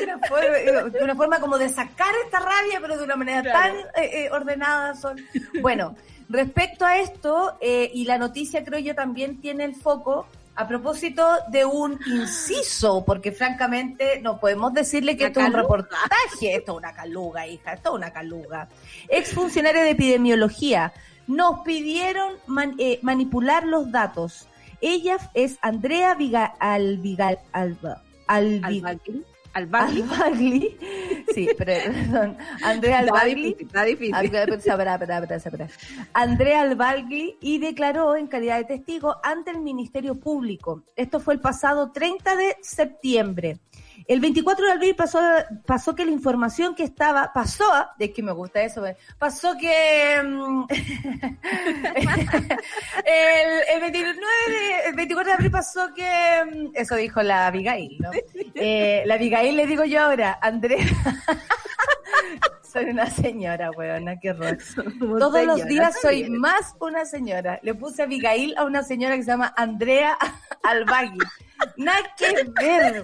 [0.03, 4.25] una forma, una forma como de sacar esta rabia, pero de una manera tan eh,
[4.25, 4.95] eh, ordenada.
[4.95, 5.16] Son.
[5.61, 5.97] Bueno,
[6.29, 11.27] respecto a esto, eh, y la noticia creo yo también tiene el foco a propósito
[11.49, 16.79] de un inciso, porque francamente no podemos decirle que esto es un reportaje, esto es
[16.79, 18.69] una caluga, hija, esto es una caluga.
[19.09, 20.93] Ex funcionario de epidemiología,
[21.27, 22.35] nos pidieron
[23.03, 24.49] manipular los datos.
[24.81, 28.03] Ella es Andrea Vigal, Alvigal, Alba,
[29.52, 30.76] Albagli.
[31.34, 32.36] Sí, perdón.
[32.62, 33.56] Andrea Albagli.
[33.58, 34.14] Está difícil.
[36.12, 40.82] Andrea Albagli y declaró en calidad de testigo ante el Ministerio Público.
[40.96, 43.58] Esto fue el pasado 30 de septiembre.
[44.06, 45.20] El 24 de abril pasó,
[45.66, 47.64] pasó que la información que estaba, pasó,
[47.98, 48.82] de que me gusta eso,
[49.18, 50.64] pasó que mm,
[53.74, 54.16] el, 29
[54.86, 58.10] el 24 de abril pasó que, mm, eso dijo la Abigail, ¿no?
[58.54, 60.84] Eh, la Abigail le digo yo ahora, Andrea.
[62.72, 64.58] soy una señora, weona, qué horror.
[65.18, 67.58] Todos los días soy más una señora.
[67.62, 70.16] Le puse Abigail a una señora que se llama Andrea
[70.62, 71.18] Albagui.
[71.76, 73.02] Nada que ver,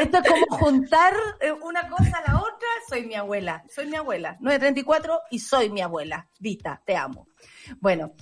[0.00, 2.68] Esto es como juntar eh, una cosa a la otra.
[2.88, 4.36] Soy mi abuela, soy mi abuela.
[4.40, 6.28] 934 y soy mi abuela.
[6.38, 7.28] Vita, te amo.
[7.80, 8.12] Bueno,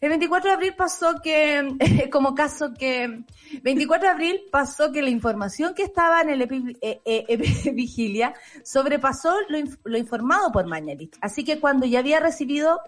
[0.00, 1.76] el 24 de abril pasó que,
[2.12, 3.24] como caso que,
[3.62, 7.36] 24 de abril pasó que la información que estaba en el epi, eh, eh,
[7.72, 11.16] Vigilia sobrepasó lo, lo informado por Mañalich.
[11.20, 12.80] Así que cuando ya había recibido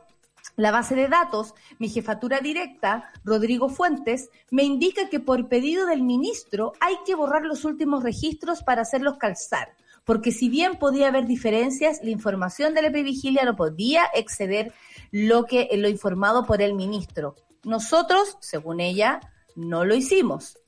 [0.58, 6.02] la base de datos, mi jefatura directa, Rodrigo Fuentes, me indica que por pedido del
[6.02, 11.26] ministro hay que borrar los últimos registros para hacerlos calzar, porque si bien podía haber
[11.26, 14.72] diferencias, la información de la Vigilia no podía exceder
[15.12, 17.36] lo que lo informado por el ministro.
[17.62, 19.20] Nosotros, según ella,
[19.54, 20.58] no lo hicimos.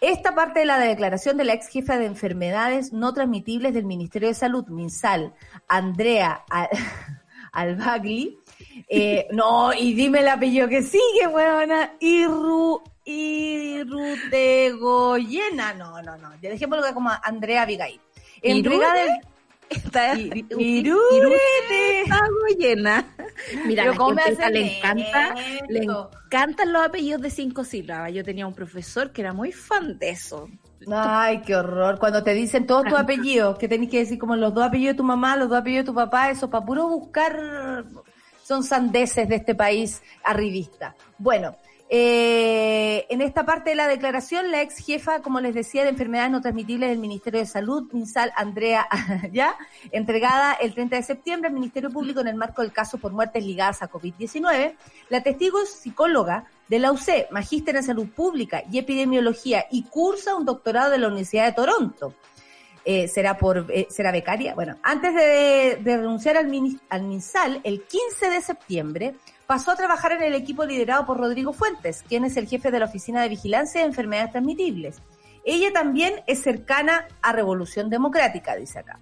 [0.00, 4.28] Esta parte de la declaración de la ex jefa de enfermedades no transmitibles del Ministerio
[4.28, 5.34] de Salud, MinSal,
[5.66, 6.44] Andrea
[7.52, 8.38] Albagli,
[8.88, 11.94] eh, no, y dime el apellido que sigue, weona.
[12.00, 15.74] Irru, Irrutegoyena.
[15.74, 16.30] No, no, no.
[16.40, 18.00] Ya dejémoslo como Andrea Abigail.
[18.42, 19.10] Entrega del...
[20.58, 22.04] Irurete.
[23.64, 23.84] Mira,
[24.50, 25.34] le encanta,
[25.68, 28.12] le encantan los apellidos de cinco sílabas.
[28.12, 30.50] Yo tenía un profesor que era muy fan de eso.
[30.90, 31.98] Ay, qué horror.
[31.98, 34.98] Cuando te dicen todos tus apellidos, que tenés que decir como los dos apellidos de
[34.98, 37.84] tu mamá, los dos apellidos de tu papá, eso para puro buscar
[38.52, 40.94] son sandeces de este país arribista.
[41.16, 41.56] Bueno,
[41.88, 46.30] eh, en esta parte de la declaración, la ex jefa, como les decía, de enfermedades
[46.30, 48.86] no transmitibles del Ministerio de Salud, MinSal Andrea
[49.32, 49.56] Ya,
[49.90, 53.42] entregada el 30 de septiembre al Ministerio Público en el marco del caso por muertes
[53.42, 54.74] ligadas a COVID-19,
[55.08, 60.34] la testigo es psicóloga de la UC, magíster en salud pública y epidemiología y cursa
[60.34, 62.14] un doctorado de la Universidad de Toronto.
[62.84, 64.54] Eh, será por eh, será becaria.
[64.54, 66.50] Bueno, antes de, renunciar al,
[66.88, 69.14] al MinSal, el 15 de septiembre,
[69.46, 72.80] pasó a trabajar en el equipo liderado por Rodrigo Fuentes, quien es el jefe de
[72.80, 74.96] la Oficina de Vigilancia de Enfermedades Transmitibles.
[75.44, 78.98] Ella también es cercana a Revolución Democrática, dice acá.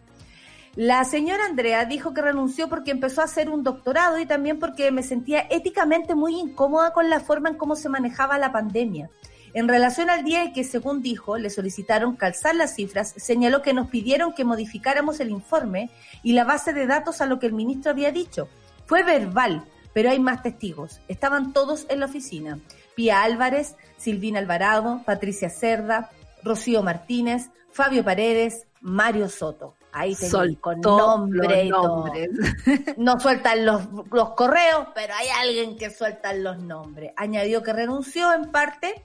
[0.76, 4.90] La señora Andrea dijo que renunció porque empezó a hacer un doctorado y también porque
[4.92, 9.10] me sentía éticamente muy incómoda con la forma en cómo se manejaba la pandemia.
[9.52, 13.74] En relación al día en que, según dijo, le solicitaron calzar las cifras, señaló que
[13.74, 15.90] nos pidieron que modificáramos el informe
[16.22, 18.48] y la base de datos a lo que el ministro había dicho.
[18.86, 21.00] Fue verbal, pero hay más testigos.
[21.08, 22.58] Estaban todos en la oficina.
[22.94, 26.10] Pía Álvarez, Silvina Alvarado, Patricia Cerda,
[26.42, 29.74] Rocío Martínez, Fabio Paredes, Mario Soto.
[29.92, 30.30] Ahí te
[30.60, 31.70] con nombre y
[32.96, 33.82] No sueltan los,
[34.12, 37.12] los correos, pero hay alguien que suelta los nombres.
[37.16, 39.04] Añadió que renunció en parte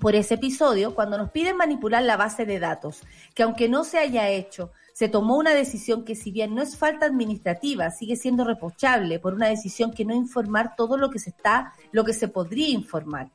[0.00, 3.02] por ese episodio cuando nos piden manipular la base de datos,
[3.34, 6.76] que aunque no se haya hecho, se tomó una decisión que si bien no es
[6.76, 11.30] falta administrativa, sigue siendo reprochable por una decisión que no informar todo lo que se
[11.30, 13.30] está, lo que se podría informar.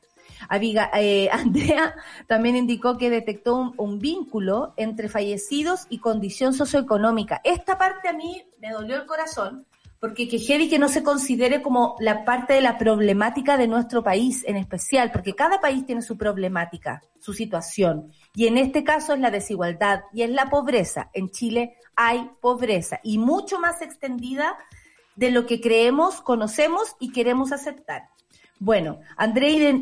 [0.52, 1.96] Eh, Andrea
[2.28, 7.42] también indicó que detectó un, vínculo entre fallecidos y condición socioeconómica.
[7.44, 9.66] Esta parte a mí me dolió el corazón,
[10.00, 14.04] porque que heavy que no se considere como la parte de la problemática de nuestro
[14.04, 19.14] país en especial, porque cada país tiene su problemática, su situación, y en este caso
[19.14, 21.10] es la desigualdad y es la pobreza.
[21.14, 24.58] En Chile hay pobreza y mucho más extendida
[25.16, 28.04] de lo que creemos, conocemos y queremos aceptar.
[28.62, 29.82] Bueno, André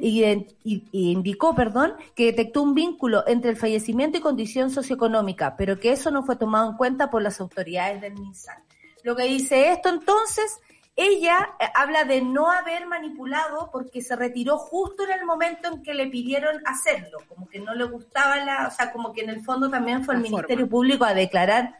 [0.91, 6.11] indicó, perdón, que detectó un vínculo entre el fallecimiento y condición socioeconómica, pero que eso
[6.11, 8.66] no fue tomado en cuenta por las autoridades del MinSal.
[9.07, 10.59] Lo que dice esto entonces,
[10.93, 15.81] ella eh, habla de no haber manipulado porque se retiró justo en el momento en
[15.81, 19.29] que le pidieron hacerlo, como que no le gustaba la, o sea, como que en
[19.29, 21.77] el fondo también fue el Ministerio Público a declarar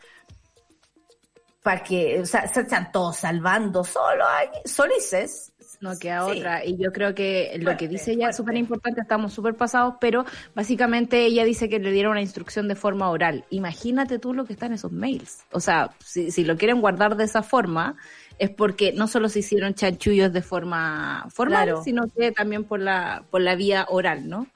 [1.61, 4.23] para que, o sea, se están todos salvando solo,
[4.63, 6.65] solices, no queda otra.
[6.65, 10.25] Y yo creo que lo que dice ella es súper importante, estamos súper pasados, pero
[10.55, 13.45] básicamente ella dice que le dieron una instrucción de forma oral.
[13.49, 15.43] Imagínate tú lo que está en esos mails.
[15.51, 17.95] O sea, si, si lo quieren guardar de esa forma,
[18.39, 23.23] es porque no solo se hicieron chanchullos de forma formal, sino que también por la,
[23.29, 24.47] por la vía oral, ¿no?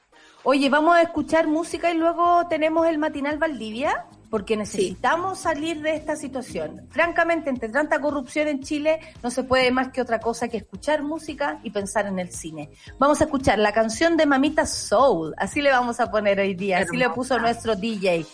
[0.44, 5.94] Oye, vamos a escuchar música y luego tenemos el matinal Valdivia porque necesitamos salir de
[5.94, 6.86] esta situación.
[6.88, 11.02] Francamente, entre tanta corrupción en Chile, no se puede más que otra cosa que escuchar
[11.02, 12.70] música y pensar en el cine.
[12.98, 16.78] Vamos a escuchar la canción de Mamita Soul, así le vamos a poner hoy día,
[16.78, 18.24] así le puso nuestro DJ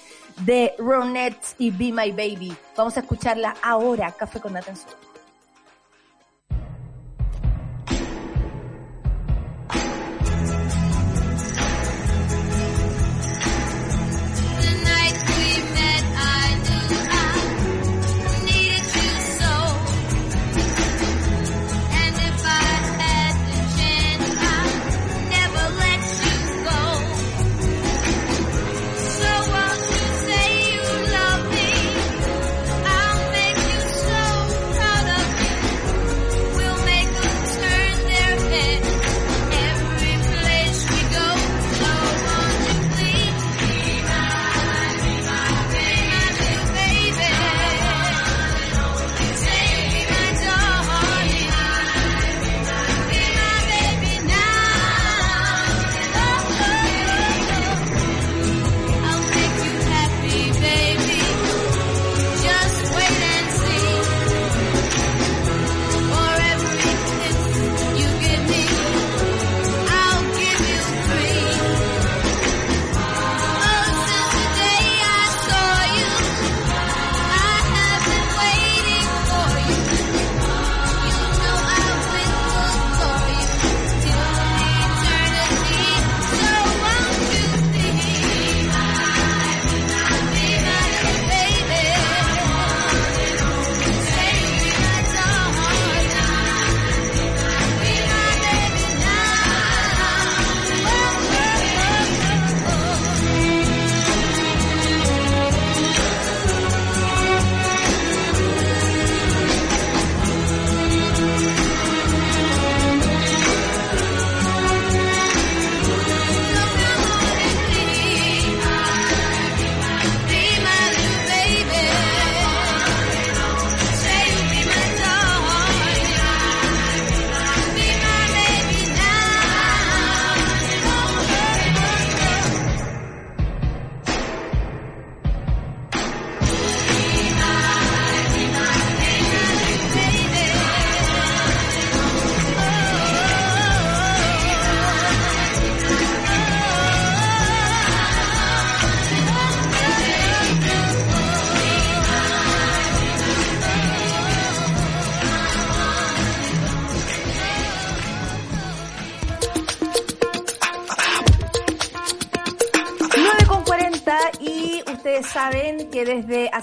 [0.45, 2.57] de Ronettes y Be My Baby.
[2.77, 5.08] Vamos a escucharla ahora, Café con Atención.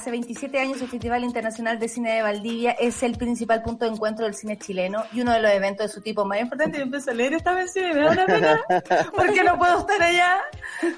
[0.05, 3.91] Hace 27 años el Festival Internacional de Cine de Valdivia es el principal punto de
[3.91, 6.77] encuentro del cine chileno y uno de los eventos de su tipo más importante.
[6.77, 8.61] Yo empecé a leer esta mención y me da una pena
[9.15, 10.41] porque no puedo estar allá.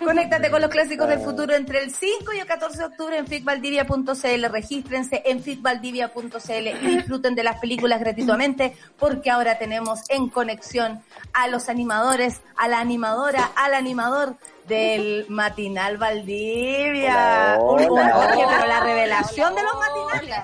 [0.04, 3.28] Conéctate con los clásicos del futuro entre el 5 y el 14 de octubre en
[3.28, 4.52] fitvaldivia.cl.
[4.52, 11.02] Regístrense en fitvaldivia.cl y disfruten de las películas gratuitamente porque ahora tenemos en conexión
[11.32, 14.36] a los animadores, a la animadora, al animador
[14.68, 17.58] del matinal Valdivia.
[17.78, 20.38] pero la revelación de los matinales.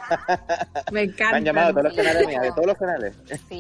[0.91, 1.32] Me encanta.
[1.32, 3.15] Me han llamado todos los canales, de todos los canales.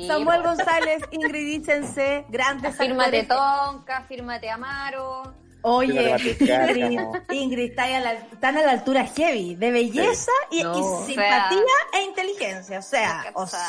[0.07, 5.33] Samuel González, Ingrid Dícense, grandes Fírmate Tonka, fírmate Amaro.
[5.65, 11.61] Oye, Ingrid, Ingrid está a la, están a la altura heavy, de belleza y, simpatía
[11.93, 12.79] e inteligencia.
[12.79, 13.65] O sea, o sea.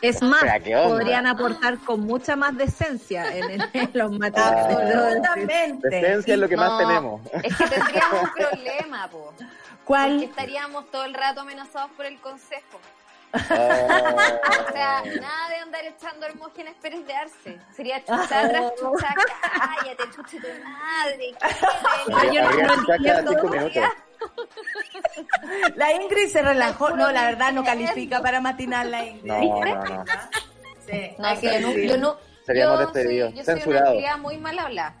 [0.00, 0.42] Es más,
[0.86, 3.58] podrían aportar con mucha más decencia en,
[3.92, 4.88] los matrimonios.
[4.88, 5.88] Absolutamente.
[5.90, 7.20] Decencia es lo que más tenemos.
[7.42, 9.34] Es que tendríamos un problema, po.
[9.84, 10.12] ¿Cuál?
[10.12, 12.80] Porque estaríamos todo el rato amenazados por el consejo.
[14.64, 17.58] O sea, nada de andar echando Hermógenes Pérez de Arce.
[17.74, 21.34] Sería chucha tras chucha, cállate, chucha tu madre.
[22.32, 22.50] Yo no,
[22.94, 23.34] entiendo.
[25.76, 26.90] La Ingrid se relajó.
[26.90, 29.26] No, la verdad no califica para matinar la Ingrid.
[29.26, 30.04] No, no, no.
[30.86, 32.16] Sí, no, que no, yo no.
[32.46, 33.42] Seríamos despedidos, yo.
[33.44, 33.60] Soy
[33.98, 34.94] una muy mal hablar.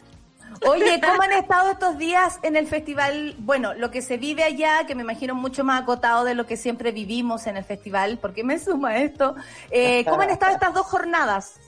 [0.62, 3.34] Oye, ¿cómo han estado estos días en el festival?
[3.38, 6.56] Bueno, lo que se vive allá, que me imagino mucho más acotado de lo que
[6.56, 9.34] siempre vivimos en el festival, porque me suma esto.
[9.70, 11.60] Eh, ¿Cómo han estado estas dos jornadas?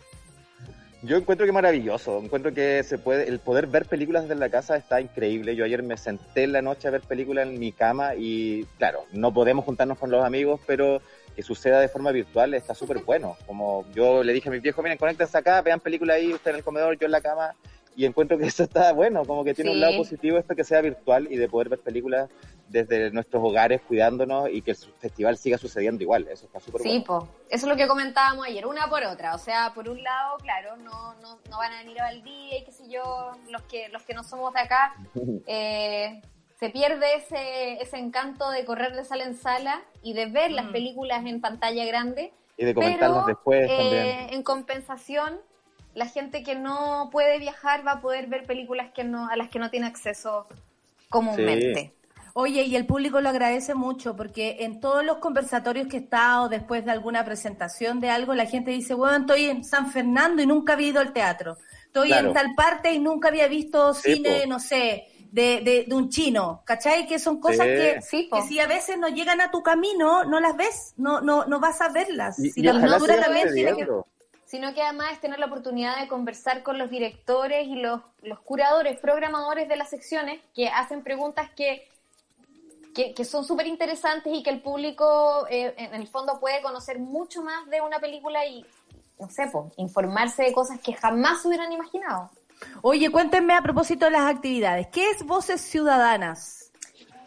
[1.02, 4.76] Yo encuentro que maravilloso, encuentro que se puede, el poder ver películas desde la casa
[4.76, 5.54] está increíble.
[5.54, 9.04] Yo ayer me senté en la noche a ver películas en mi cama y claro,
[9.12, 11.00] no podemos juntarnos con los amigos, pero
[11.36, 13.36] que suceda de forma virtual está súper bueno.
[13.46, 16.56] Como yo le dije a mis viejos, miren, conéctense acá, vean películas ahí, usted en
[16.56, 17.54] el comedor, yo en la cama,
[17.96, 20.80] y encuentro que eso está bueno, como que tiene un lado positivo esto que sea
[20.80, 22.30] virtual y de poder ver películas
[22.68, 27.20] desde nuestros hogares cuidándonos y que el festival siga sucediendo igual, eso está súper bueno.
[27.20, 30.36] Sí, eso es lo que comentábamos ayer, una por otra, o sea, por un lado,
[30.38, 33.88] claro, no, no, no van a venir a Valdivia y qué sé yo, los que,
[33.88, 34.94] los que no somos de acá,
[35.46, 36.20] eh,
[36.58, 40.66] se pierde ese, ese encanto de correr de sala en sala y de ver las
[40.66, 40.72] mm.
[40.72, 42.32] películas en pantalla grande.
[42.56, 44.34] Y de comentarlas después eh, también.
[44.34, 45.40] En compensación,
[45.96, 49.48] la gente que no puede viajar va a poder ver películas que no, a las
[49.48, 50.46] que no tiene acceso
[51.08, 51.94] comúnmente.
[52.34, 56.50] Oye, y el público lo agradece mucho porque en todos los conversatorios que he estado
[56.50, 60.46] después de alguna presentación de algo, la gente dice, bueno, estoy en San Fernando y
[60.46, 61.56] nunca había ido al teatro.
[61.86, 66.60] Estoy en tal parte y nunca había visto cine, no sé, de, de, un chino,
[66.66, 67.06] ¿cachai?
[67.06, 70.58] Que son cosas que, que si a veces no llegan a tu camino, no las
[70.58, 72.36] ves, no no no vas a verlas.
[72.36, 73.86] si la cultura también tiene que
[74.46, 78.38] sino que además es tener la oportunidad de conversar con los directores y los, los
[78.40, 81.88] curadores, programadores de las secciones que hacen preguntas que,
[82.94, 87.42] que, son súper interesantes y que el público eh, en el fondo puede conocer mucho
[87.42, 88.64] más de una película y,
[89.18, 92.30] no sé, pues, informarse de cosas que jamás hubieran imaginado.
[92.80, 96.70] Oye, cuéntenme a propósito de las actividades, ¿qué es Voces Ciudadanas?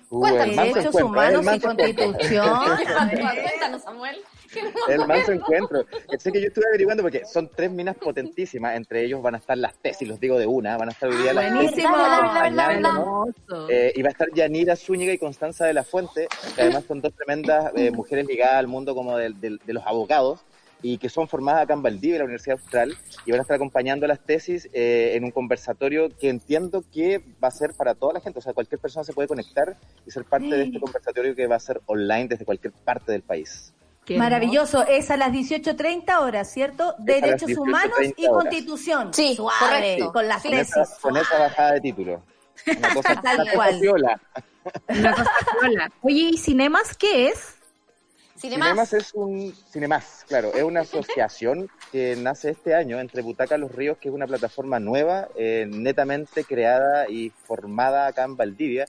[0.09, 2.59] Cuéntanos, derechos humanos y constitución.
[2.87, 4.17] Cuéntanos, Samuel.
[4.89, 5.85] El manso encuentro.
[6.17, 8.75] Sé que yo estuve averiguando porque son tres minas potentísimas.
[8.75, 10.77] Entre ellos van a estar las tesis, los digo de una.
[10.77, 13.25] Van a estar hoy día las Buenísimo.
[13.69, 17.01] Eh, y va a estar Yanira Zúñiga y Constanza de la Fuente, que además son
[17.01, 20.41] dos tremendas eh, mujeres ligadas al mundo como de, los abogados
[20.81, 22.95] y que son formadas acá en Valdivia, la Universidad Austral,
[23.25, 27.49] y van a estar acompañando las tesis eh, en un conversatorio que entiendo que va
[27.49, 29.75] a ser para toda la gente, o sea, cualquier persona se puede conectar
[30.07, 33.23] y ser parte de este conversatorio que va a ser online desde cualquier parte del
[33.23, 33.73] país.
[34.17, 36.95] Maravilloso, es a las 18.30 horas, ¿cierto?
[36.97, 39.13] Derechos humanos y constitución.
[39.13, 40.11] Sí, correcto.
[40.11, 40.73] Con las tesis.
[41.01, 42.23] con esa bajada de título.
[42.77, 43.81] Una cosa Tal cual.
[44.87, 45.31] Una cosa
[46.01, 47.55] Oye, ¿y Cinemas qué es?
[48.39, 48.93] Cinemas.
[48.93, 53.97] es un Cinemas, claro, es una asociación que nace este año entre Butaca Los Ríos,
[53.97, 58.85] que es una plataforma nueva, eh, netamente creada y formada acá en Valdivia,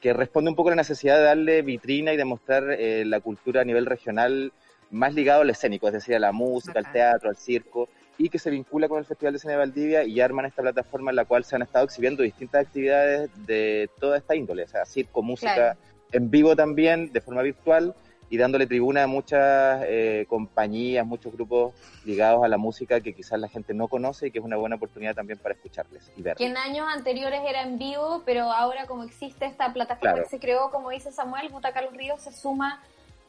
[0.00, 3.60] que responde un poco a la necesidad de darle vitrina y demostrar eh, la cultura
[3.60, 4.52] a nivel regional
[4.90, 7.88] más ligado al escénico, es decir, a la música, al teatro, al circo,
[8.18, 11.10] y que se vincula con el Festival de Cine de Valdivia y arman esta plataforma
[11.10, 14.84] en la cual se han estado exhibiendo distintas actividades de toda esta índole, o sea,
[14.84, 15.76] circo, música,
[16.12, 17.94] en vivo también, de forma virtual,
[18.30, 21.74] y dándole tribuna a muchas eh, compañías, muchos grupos
[22.04, 24.76] ligados a la música que quizás la gente no conoce y que es una buena
[24.76, 26.38] oportunidad también para escucharles y verles.
[26.38, 30.38] Que en años anteriores era en vivo, pero ahora como existe esta plataforma que se
[30.38, 32.80] creó, como dice Samuel, Butaca Los Ríos se suma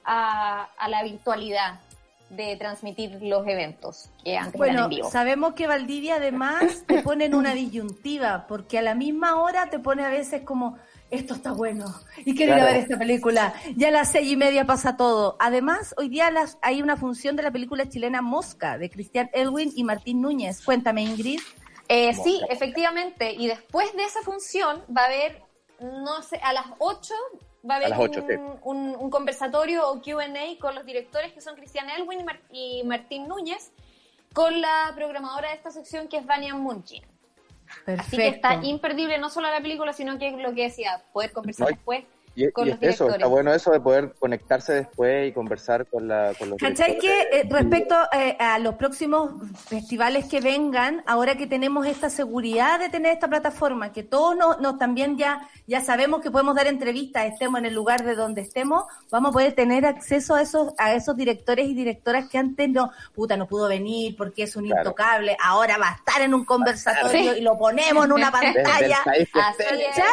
[0.05, 1.79] a, la virtualidad
[2.29, 5.09] de transmitir los eventos que antes bueno, eran en vivo.
[5.09, 9.79] sabemos que Valdivia además te pone en una disyuntiva, porque a la misma hora te
[9.79, 10.77] pone a veces como
[11.11, 11.85] esto está bueno
[12.25, 13.53] y quiero ir a ver esta película.
[13.75, 15.35] Ya a las seis y media pasa todo.
[15.39, 19.71] Además, hoy día las, hay una función de la película chilena Mosca de Cristian Elwin
[19.75, 20.63] y Martín Núñez.
[20.63, 21.41] Cuéntame, Ingrid.
[21.87, 23.33] Eh, sí, efectivamente.
[23.33, 25.43] Y después de esa función va a haber,
[25.81, 27.13] no sé, a las 8
[27.69, 27.93] va a haber
[28.63, 30.25] un, conversatorio o QA
[30.59, 33.71] con los directores que son Cristian Elwin y, Martín Núñez,
[34.33, 37.03] con la programadora de esta sección que es Vania Munchin.
[37.97, 41.67] Así que está imperdible no solo la película, sino que lo que decía, poder conversar
[41.67, 42.05] después
[42.35, 42.45] y,
[42.81, 46.97] eso, está bueno eso de poder conectarse después y conversar con, la, con los ¿Cachai
[46.97, 49.31] que eh, respecto eh, a los próximos
[49.65, 54.77] festivales que vengan, ahora que tenemos esta seguridad de tener esta plataforma, que todos nos,
[54.77, 58.85] también ya, ya sabemos que podemos dar entrevistas, estemos en el lugar de donde estemos,
[59.09, 62.91] vamos a poder tener acceso a esos, a esos directores y directoras que antes no,
[63.13, 67.35] puta, no pudo venir porque es un intocable, ahora va a estar en un conversatorio
[67.35, 68.99] y lo ponemos en una pantalla.
[69.03, 69.63] Así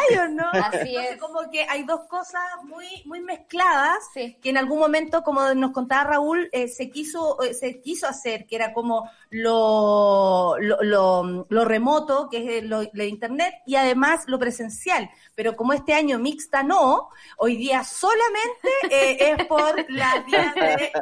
[0.09, 0.29] es.
[0.31, 0.45] no?
[0.51, 1.17] Así es.
[1.17, 6.03] Como que hay dos cosas muy, muy mezcladas que en algún momento, como nos contaba
[6.03, 12.27] Raúl, eh, se quiso, eh, se quiso hacer, que era como lo, lo, lo, remoto,
[12.29, 15.09] que es lo, de internet, y además lo presencial.
[15.35, 20.53] Pero como este año mixta no, hoy día solamente eh, es por la vía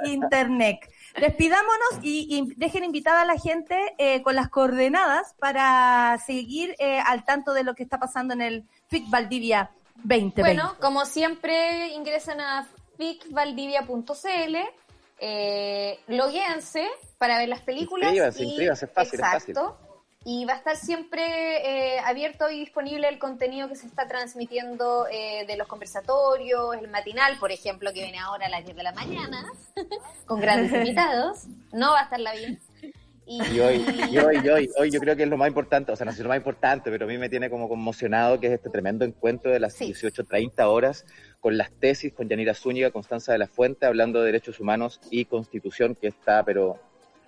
[0.04, 0.80] de internet.
[1.20, 7.64] Despidámonos y, dejen invitada a la gente con las coordenadas para seguir al tanto de
[7.64, 9.72] lo que está pasando en el FIC Valdivia
[10.04, 12.68] bueno, como siempre, ingresen a
[12.98, 14.56] ficvaldivia.cl,
[15.20, 16.88] eh, loguéanse
[17.18, 18.10] para ver las películas.
[18.10, 19.78] Inscríbanse, inscríbanse, es fácil, exacto,
[20.26, 25.08] Y va a estar siempre eh, abierto y disponible el contenido que se está transmitiendo
[25.12, 28.84] eh, de los conversatorios, el matinal, por ejemplo, que viene ahora a las 10 de
[28.84, 29.46] la mañana,
[30.26, 31.46] con grandes invitados.
[31.72, 32.60] No va a estar la bien.
[33.28, 33.60] Y...
[33.60, 36.06] hoy, y hoy, y hoy, hoy yo creo que es lo más importante, o sea,
[36.06, 38.70] no es lo más importante, pero a mí me tiene como conmocionado que es este
[38.70, 41.06] tremendo encuentro de las 18.30 horas
[41.42, 45.26] con las tesis con Yanira Zúñiga, Constanza de la Fuente, hablando de derechos humanos y
[45.26, 46.80] constitución, que está, pero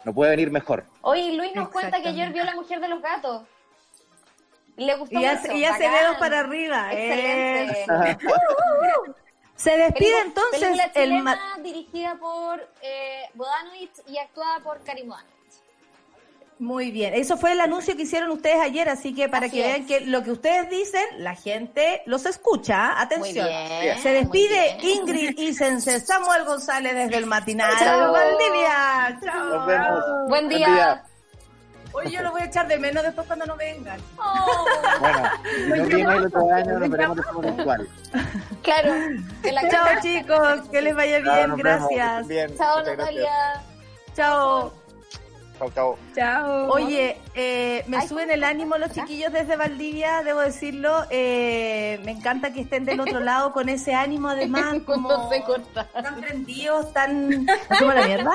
[0.05, 0.85] no puede venir mejor.
[1.01, 3.43] Hoy Luis nos cuenta que ayer vio La Mujer de los Gatos.
[4.77, 5.51] Le gustó y ya, mucho.
[5.51, 6.93] Y ya se ve para arriba.
[6.93, 8.17] Excelente.
[9.55, 11.21] Se despide entonces el
[11.61, 15.11] dirigida por eh, Bodanovich y actuada por Karim
[16.59, 19.85] muy bien, eso fue el anuncio que hicieron ustedes ayer, así que para que vean
[19.85, 22.99] que lo que ustedes dicen, la gente los escucha.
[22.99, 23.47] Atención.
[24.01, 27.71] Se despide Ingrid Isense, Samuel González desde el matinal.
[27.79, 29.19] Chao, Valdivia.
[29.23, 30.27] Chao.
[30.27, 31.01] Buen día.
[31.93, 33.99] Hoy yo lo voy a echar de menos después cuando no vengan.
[34.17, 34.65] Oh.
[34.99, 37.89] Bueno, si no viene el otro año, nos veremos de forma virtual.
[38.61, 38.93] Claro.
[39.71, 42.27] Chao chicos, que les vaya bien, gracias.
[42.57, 43.63] Chao Natalia.
[44.13, 44.78] Chao.
[45.59, 46.69] Chao, chao.
[46.71, 51.05] Oye, eh, me suben el ánimo los chiquillos desde Valdivia, debo decirlo.
[51.09, 55.43] Eh, me encanta que estén del otro lado con ese ánimo, además, como no se
[55.43, 55.85] corta.
[55.85, 57.45] tan prendidos, tan.
[57.69, 58.31] ¿Hacemos la mierda?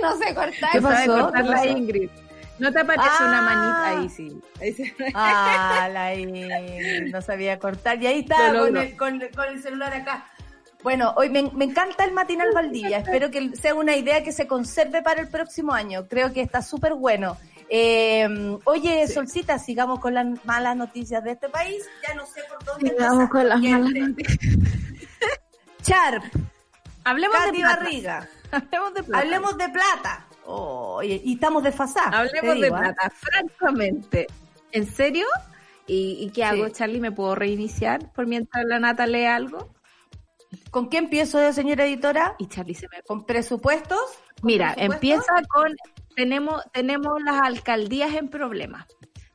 [0.00, 0.70] no sé cortar.
[0.72, 1.22] ¿Qué pasó?
[1.22, 2.10] cortar la Ingrid.
[2.58, 3.42] ¿No te aparece una ah.
[3.42, 4.00] manita?
[4.00, 4.40] Ahí sí.
[4.60, 4.92] Ahí sí.
[5.14, 7.12] Ah, la Ingrid.
[7.12, 8.02] No sabía cortar.
[8.02, 10.26] Y ahí está, con el, con, con el celular acá.
[10.82, 12.98] Bueno, hoy me, encanta el matinal Valdivia.
[12.98, 16.06] Espero que sea una idea que se conserve para el próximo año.
[16.08, 17.36] Creo que está súper bueno.
[17.68, 21.84] Eh, oye, Solcita, sigamos con las malas noticias de este país.
[22.06, 22.90] Ya no sé por dónde.
[22.90, 24.38] Sigamos con las malas noticias.
[25.82, 26.24] Charp.
[27.04, 28.28] Hablemos de Barriga.
[28.52, 29.18] Hablemos de plata.
[29.20, 30.26] Hablemos de plata.
[31.02, 32.14] y estamos desfasados.
[32.14, 32.78] Hablemos de ¿ah?
[32.78, 34.26] plata, francamente.
[34.72, 35.26] ¿En serio?
[35.86, 37.00] ¿Y, qué hago, Charlie?
[37.00, 39.71] ¿Me puedo reiniciar por mientras la Nata lee algo?
[40.70, 42.34] ¿Con qué empiezo, señora editora?
[42.38, 43.02] Y Charlie se me...
[43.02, 44.00] ¿Con presupuestos?
[44.42, 45.74] Mira, empieza con,
[46.16, 48.86] tenemos, tenemos las alcaldías en problemas.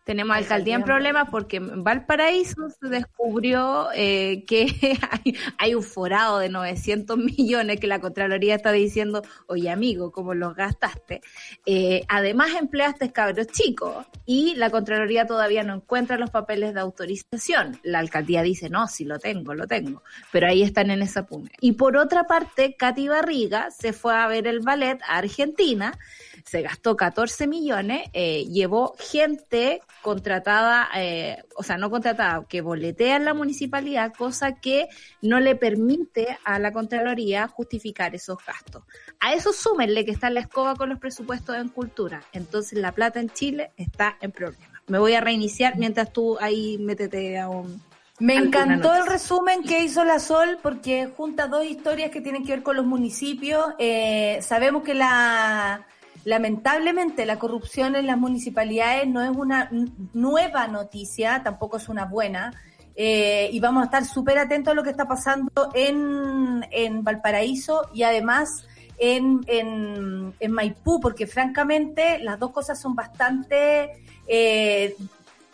[0.08, 4.66] Tenemos alcaldía en problemas porque en Valparaíso se descubrió eh, que
[5.60, 10.56] hay, un forado de 900 millones que la Contraloría está diciendo, oye amigo, ¿cómo los
[10.56, 11.20] gastaste?
[11.66, 17.78] Eh, además empleaste cabros chicos y la Contraloría todavía no encuentra los papeles de autorización.
[17.84, 21.52] La alcaldía dice, no, sí lo tengo, lo tengo, pero ahí están en esa pugna.
[21.60, 26.00] Y por otra parte, Katy Barriga se fue a ver el ballet a Argentina
[26.48, 33.18] se gastó 14 millones, eh, llevó gente contratada, eh, o sea, no contratada, que boletea
[33.18, 34.88] en la municipalidad, cosa que
[35.22, 38.84] no le permite a la Contraloría justificar esos gastos.
[39.20, 42.24] A eso súmenle que está la escoba con los presupuestos en cultura.
[42.32, 44.70] Entonces la plata en Chile está en problemas.
[44.88, 47.82] Me voy a reiniciar mientras tú ahí métete a un...
[48.20, 52.54] Me encantó el resumen que hizo la Sol porque junta dos historias que tienen que
[52.54, 53.66] ver con los municipios.
[53.78, 55.86] Eh, sabemos que la
[56.28, 59.70] Lamentablemente la corrupción en las municipalidades no es una
[60.12, 62.52] nueva noticia, tampoco es una buena.
[62.98, 67.90] eh, y vamos a estar súper atentos a lo que está pasando en, en Valparaíso
[67.94, 68.68] y además
[68.98, 74.98] en, en, en, Maipú, porque francamente las dos cosas son bastante, eh,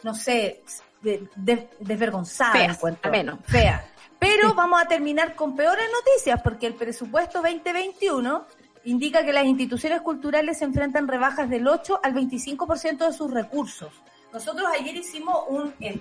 [0.02, 0.64] no sé,
[1.04, 2.80] desvergonzadas.
[3.12, 3.38] menos.
[3.46, 3.86] Fea.
[4.18, 10.02] Pero vamos a terminar con peores noticias, porque el presupuesto 2021 indica que las instituciones
[10.02, 13.92] culturales se enfrentan rebajas del 8 al 25% de sus recursos.
[14.32, 15.74] Nosotros ayer hicimos un...
[15.80, 16.00] Eh,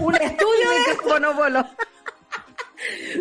[0.00, 1.66] un estudio de.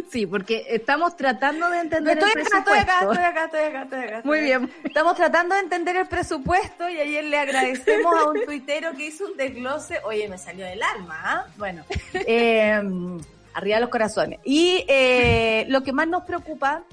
[0.09, 2.73] Sí, porque estamos tratando de entender estoy el presupuesto.
[2.73, 4.21] Estoy acá, estoy acá, estoy acá, estoy acá.
[4.23, 4.71] Muy bien.
[4.83, 9.25] Estamos tratando de entender el presupuesto y ayer le agradecemos a un tuitero que hizo
[9.25, 9.99] un desglose.
[10.03, 11.45] Oye, me salió del alma, ¿ah?
[11.57, 12.81] Bueno, eh,
[13.53, 14.39] arriba los corazones.
[14.43, 16.83] Y eh, lo que más nos preocupa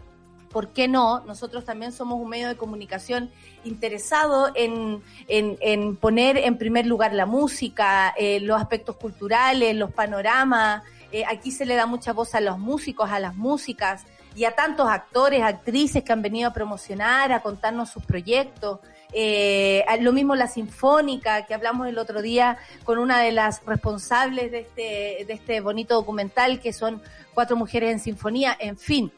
[0.53, 1.21] ¿por qué no?
[1.21, 3.31] Nosotros también somos un medio de comunicación
[3.65, 10.83] interesado en, en, poner en primer lugar la música, eh, los aspectos culturales, los panoramas.
[11.11, 14.55] Eh, aquí se le da mucha voz a los músicos, a las músicas y a
[14.55, 18.81] tantos actores, actrices que han venido a promocionar, a contarnos sus proyectos.
[19.13, 24.51] Eh, lo mismo la Sinfónica, que hablamos el otro día con una de las responsables
[24.51, 27.03] de este, de este bonito documental, que son
[27.35, 29.13] cuatro mujeres en sinfonía, en fin.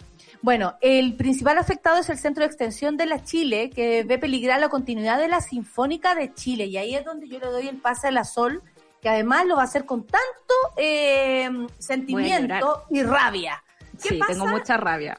[0.44, 4.60] Bueno, el principal afectado es el Centro de Extensión de la Chile, que ve peligrar
[4.60, 6.66] la continuidad de la Sinfónica de Chile.
[6.66, 8.62] Y ahí es donde yo le doy el pase a la Sol,
[9.00, 13.64] que además lo va a hacer con tanto eh, sentimiento y rabia.
[13.96, 15.18] sí, tengo mucha rabia.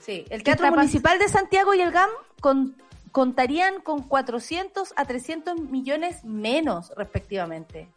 [0.00, 2.08] Sí, el Teatro Municipal de Santiago y el GAM
[3.12, 7.90] contarían con 400 a 300 millones menos, respectivamente.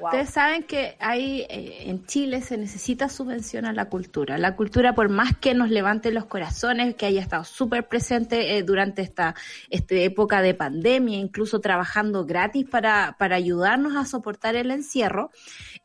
[0.00, 4.38] Ustedes saben que hay eh, en Chile se necesita subvención a la cultura.
[4.38, 8.62] La cultura, por más que nos levante los corazones, que haya estado súper presente eh,
[8.62, 9.34] durante esta,
[9.70, 15.30] esta época de pandemia, incluso trabajando gratis para, para ayudarnos a soportar el encierro,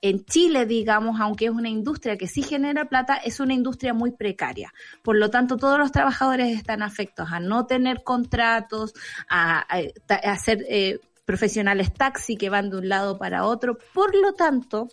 [0.01, 4.11] en Chile, digamos, aunque es una industria que sí genera plata, es una industria muy
[4.11, 4.74] precaria.
[5.01, 8.93] Por lo tanto, todos los trabajadores están afectos a no tener contratos,
[9.28, 9.66] a,
[10.24, 10.66] hacer...
[10.70, 13.78] Eh, profesionales taxi que van de un lado para otro.
[13.93, 14.89] Por lo tanto,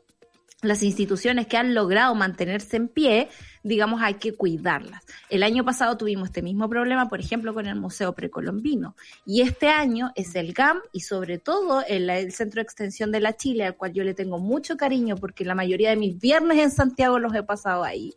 [0.63, 3.29] las instituciones que han logrado mantenerse en pie
[3.63, 5.03] digamos, hay que cuidarlas.
[5.29, 8.97] El año pasado tuvimos este mismo problema, por ejemplo, con el Museo Precolombino.
[9.27, 13.37] Y este año es el GAM y sobre todo el, Centro de Extensión de la
[13.37, 16.71] Chile, al cual yo le tengo mucho cariño porque la mayoría de mis viernes en
[16.71, 18.15] Santiago los he pasado ahí,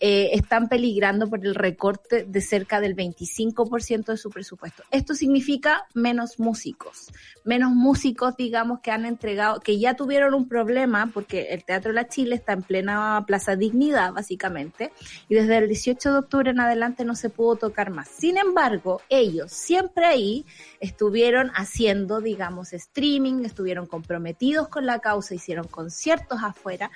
[0.00, 4.82] eh, están peligrando por el recorte de cerca del 25% de su presupuesto.
[4.90, 7.08] Esto significa menos músicos,
[7.44, 11.94] menos músicos, digamos, que han entregado, que ya tuvieron un problema porque el Teatro de
[11.94, 14.79] la Chile está en plena Plaza Dignidad, básicamente
[15.28, 18.08] y desde el 18 de octubre en adelante no se pudo tocar más.
[18.08, 20.46] Sin embargo, ellos siempre ahí
[20.80, 26.90] estuvieron haciendo, digamos, streaming, estuvieron comprometidos con la causa, hicieron conciertos afuera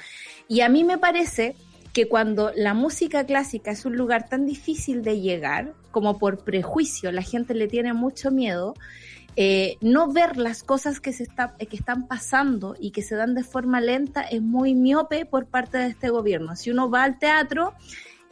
[0.48, 1.56] y a mí me parece
[1.92, 7.12] que cuando la música clásica es un lugar tan difícil de llegar, como por prejuicio
[7.12, 8.74] la gente le tiene mucho miedo,
[9.36, 13.34] eh, no ver las cosas que, se está, que están pasando y que se dan
[13.34, 16.56] de forma lenta es muy miope por parte de este gobierno.
[16.56, 17.74] Si uno va al teatro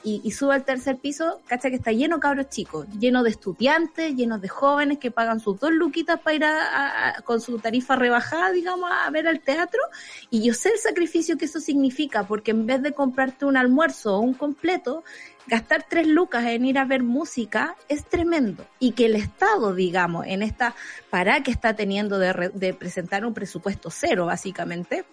[0.04, 4.38] y, sube al tercer piso, cacha que está lleno cabros chicos, lleno de estudiantes, lleno
[4.38, 8.90] de jóvenes que pagan sus dos luquitas para ir a, con su tarifa rebajada, digamos,
[8.90, 9.80] a ver al teatro.
[10.28, 14.16] Y yo sé el sacrificio que eso significa, porque en vez de comprarte un almuerzo
[14.16, 15.04] o un completo,
[15.46, 18.66] gastar tres lucas en ir a ver música es tremendo.
[18.78, 20.74] Y que el Estado, digamos, en esta
[21.10, 25.04] para que está teniendo de, de presentar un presupuesto cero, básicamente,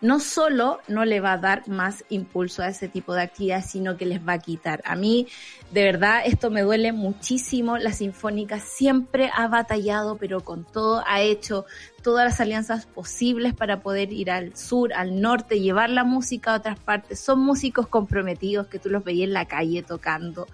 [0.00, 3.96] no solo no le va a dar más impulso a ese tipo de actividades, sino
[3.96, 4.80] que les va a quitar.
[4.84, 5.26] A mí,
[5.72, 7.78] de verdad, esto me duele muchísimo.
[7.78, 11.66] La Sinfónica siempre ha batallado, pero con todo ha hecho
[12.02, 16.58] todas las alianzas posibles para poder ir al sur, al norte, llevar la música a
[16.58, 17.20] otras partes.
[17.20, 20.46] Son músicos comprometidos que tú los veías en la calle tocando.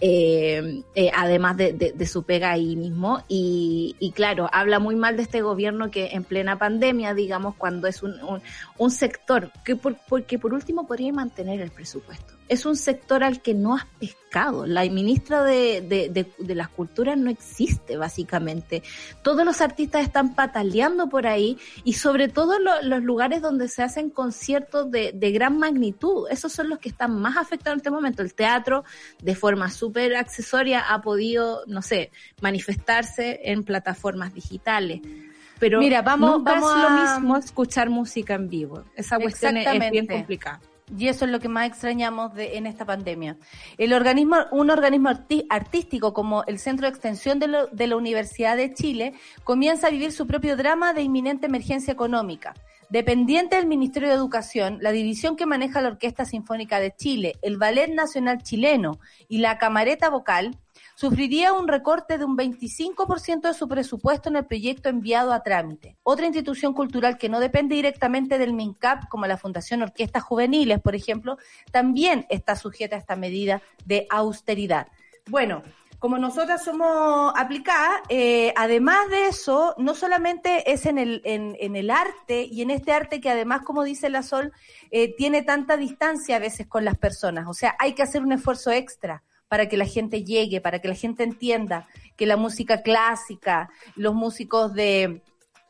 [0.00, 3.22] Eh, eh, además de, su pega ahí mismo.
[3.28, 8.02] Y, claro, habla muy mal de este gobierno que en plena pandemia, digamos, cuando es
[8.02, 8.14] un,
[8.78, 13.42] un, sector que por, porque por último podría mantener el presupuesto es un sector al
[13.42, 14.66] que no has pescado.
[14.66, 18.82] La ministra de, de, de, las culturas no existe, básicamente.
[19.22, 24.10] Todos los artistas están pataleando por ahí y sobre todo los lugares donde se hacen
[24.10, 26.28] conciertos de, de gran magnitud.
[26.30, 28.22] Esos son los que están más afectados en este momento.
[28.22, 28.84] El teatro,
[29.22, 35.00] de forma súper accesoria, ha podido, no sé, manifestarse en plataformas digitales.
[35.58, 36.82] Pero Mira, vamos, vamos a...
[36.82, 38.84] lo mismo escuchar música en vivo.
[38.94, 40.60] Esa cuestión es bien complicada.
[40.94, 43.36] Y eso es lo que más extrañamos de, en esta pandemia.
[43.76, 45.10] El organismo, un organismo
[45.48, 50.12] artístico como el Centro de Extensión de, de la Universidad de Chile comienza a vivir
[50.12, 52.54] su propio drama de inminente emergencia económica.
[52.88, 57.56] dependiente del Ministerio de Educación, la división que maneja la Orquesta Sinfónica de Chile, el
[57.56, 60.56] Ballet Nacional Chileno y la Camareta Vocal,
[60.96, 65.98] sufriría un recorte de un 25% de su presupuesto en el proyecto enviado a trámite.
[66.02, 70.96] Otra institución cultural que no depende directamente del MINCAP, como la Fundación Orquestas Juveniles, por
[70.96, 71.36] ejemplo,
[71.70, 74.88] también está sujeta a esta medida de austeridad.
[75.28, 75.62] Bueno,
[75.98, 81.90] como nosotras somos aplicadas, eh, además de eso, no solamente es en el, en, el
[81.90, 84.50] arte y en este arte que además, como dice la Sol,
[84.90, 87.46] eh, tiene tanta distancia a veces con las personas.
[87.48, 90.88] O sea, hay que hacer un esfuerzo extra para que la gente llegue, para que
[90.88, 91.86] la gente entienda
[92.16, 95.22] que la música clásica, los músicos de,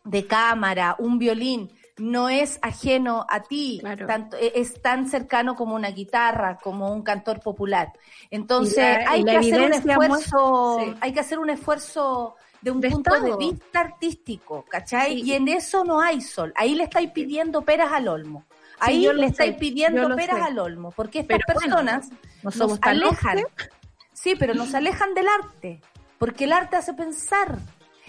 [0.04, 5.74] de cámara, un violín, no es ajeno a ti, tanto, e, es tan cercano como
[5.74, 7.92] una guitarra, como un cantor popular.
[8.30, 13.36] Entonces hay que hacer un esfuerzo, hay que hacer un esfuerzo de un punto de
[13.36, 15.20] vista artístico, ¿cachai?
[15.20, 16.52] Y en eso no hay sol.
[16.56, 18.44] Ahí le estáis pidiendo peras al olmo.
[18.78, 22.08] Ahí le estáis pidiendo peras al olmo, porque estas personas
[22.42, 23.38] nos alejan.
[24.12, 25.80] Sí, pero nos alejan del arte,
[26.18, 27.58] porque el arte hace pensar,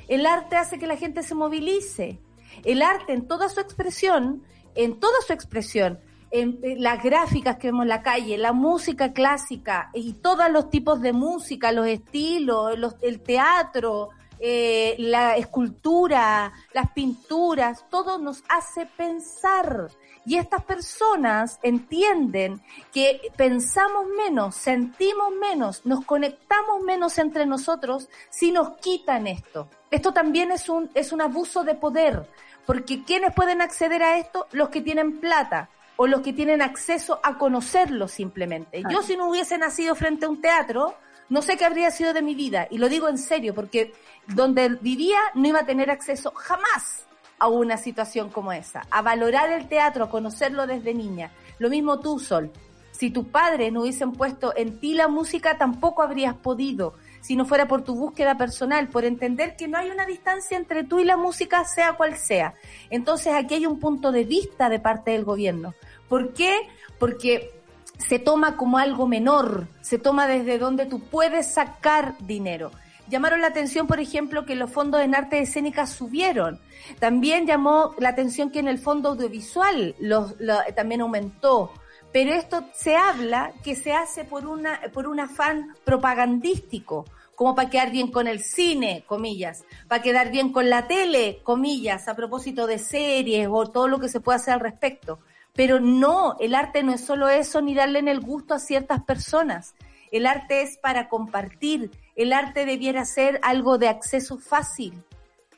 [0.07, 2.19] el arte hace que la gente se movilice,
[2.63, 4.43] el arte en toda su expresión,
[4.75, 5.99] en toda su expresión,
[6.31, 11.01] en, las gráficas que vemos en la calle, la música clásica y todos los tipos
[11.01, 14.09] de música, los estilos, el teatro,
[14.39, 19.89] eh, la escultura, las pinturas, todo nos hace pensar.
[20.27, 22.61] Y estas personas entienden
[22.91, 29.69] que pensamos menos, sentimos menos, nos conectamos menos entre nosotros si nos quitan esto.
[29.89, 32.27] Esto también es un, es un abuso de poder,
[32.65, 34.47] porque ¿quiénes pueden acceder a esto?
[34.51, 38.83] Los que tienen plata o los que tienen acceso a conocerlo simplemente.
[38.89, 40.95] Yo si no hubiese nacido frente a un teatro,
[41.29, 43.93] no sé qué habría sido de mi vida, y lo digo en serio, porque
[44.27, 47.06] donde vivía no iba a tener acceso jamás
[47.39, 51.31] a una situación como esa, a valorar el teatro, a conocerlo desde niña.
[51.59, 52.51] Lo mismo tú, Sol.
[52.91, 57.45] Si tus padres no hubiesen puesto en ti la música, tampoco habrías podido, si no
[57.45, 61.05] fuera por tu búsqueda personal, por entender que no hay una distancia entre tú y
[61.05, 62.55] la música, sea cual sea.
[62.89, 65.75] Entonces aquí hay un punto de vista de parte del gobierno.
[66.09, 66.55] ¿Por qué?
[66.97, 67.51] Porque
[67.99, 72.71] se toma como algo menor, se toma desde donde tú puedes sacar dinero.
[73.09, 76.59] Llamaron la atención, por ejemplo, que los fondos en arte escénica subieron.
[76.99, 80.35] También llamó la atención que en el fondo audiovisual los,
[80.75, 81.71] también aumentó.
[82.11, 87.05] Pero esto se habla que se hace por, una, por un afán propagandístico,
[87.35, 92.07] como para quedar bien con el cine, comillas, para quedar bien con la tele, comillas,
[92.07, 95.19] a propósito de series o todo lo que se puede hacer al respecto.
[95.53, 99.03] Pero no, el arte no es solo eso ni darle en el gusto a ciertas
[99.03, 99.75] personas.
[100.11, 105.01] El arte es para compartir, el arte debiera ser algo de acceso fácil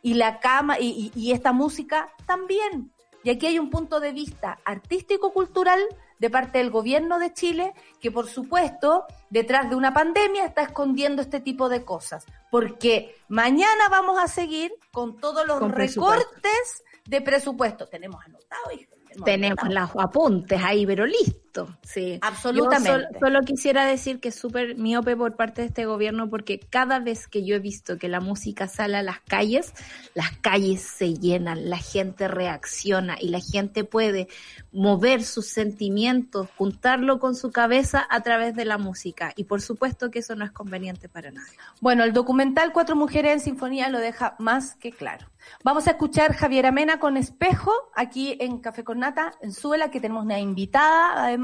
[0.03, 2.91] y la cama y, esta música también.
[3.23, 5.81] Y aquí hay un punto de vista artístico-cultural
[6.19, 11.21] de parte del gobierno de Chile que por supuesto detrás de una pandemia está escondiendo
[11.21, 12.25] este tipo de cosas.
[12.51, 17.87] Porque mañana vamos a seguir con todos los recortes de presupuesto.
[17.87, 21.48] Tenemos anotado, hijo tenemos los apuntes ahí, pero listo.
[21.83, 23.19] Sí, absolutamente.
[23.19, 27.27] solo quisiera decir que es súper miope por parte de este gobierno porque cada vez
[27.27, 29.73] que yo he visto que la música sale a las calles,
[30.13, 34.27] las calles se llenan, la gente reacciona y la gente puede
[34.71, 39.33] mover sus sentimientos, juntarlo con su cabeza a través de la música.
[39.35, 41.57] Y por supuesto que eso no es conveniente para nadie.
[41.81, 45.27] Bueno, el documental Cuatro Mujeres en Sinfonía lo deja más que claro.
[45.63, 49.99] Vamos a escuchar Javiera Mena con Espejo aquí en Café con Nata, en Suela, que
[49.99, 51.38] tenemos una invitada, además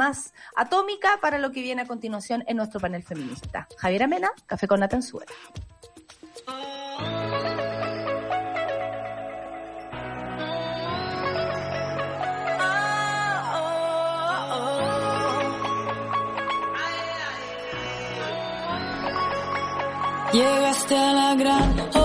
[0.55, 3.67] atómica, para lo que viene a continuación en nuestro panel feminista.
[3.77, 5.31] Javiera Mena, Café con Nata en Suela.
[20.33, 22.04] Llegaste a la gran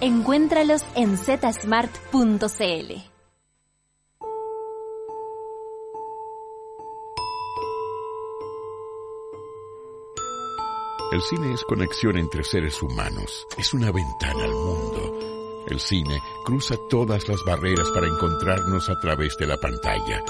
[0.00, 2.92] Encuéntralos en zsmart.cl.
[11.10, 15.64] El cine es conexión entre seres humanos, es una ventana al mundo.
[15.66, 20.22] El cine cruza todas las barreras para encontrarnos a través de la pantalla.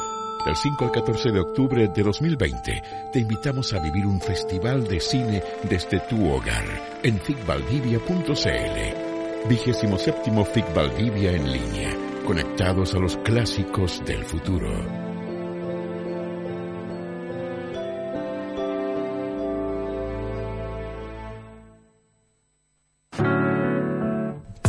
[0.47, 4.99] Del 5 al 14 de octubre de 2020 te invitamos a vivir un festival de
[4.99, 9.08] cine desde tu hogar en ficvaldivia.cl.
[9.47, 14.69] Vigésimo séptimo FIC Valdivia en línea, conectados a los clásicos del futuro.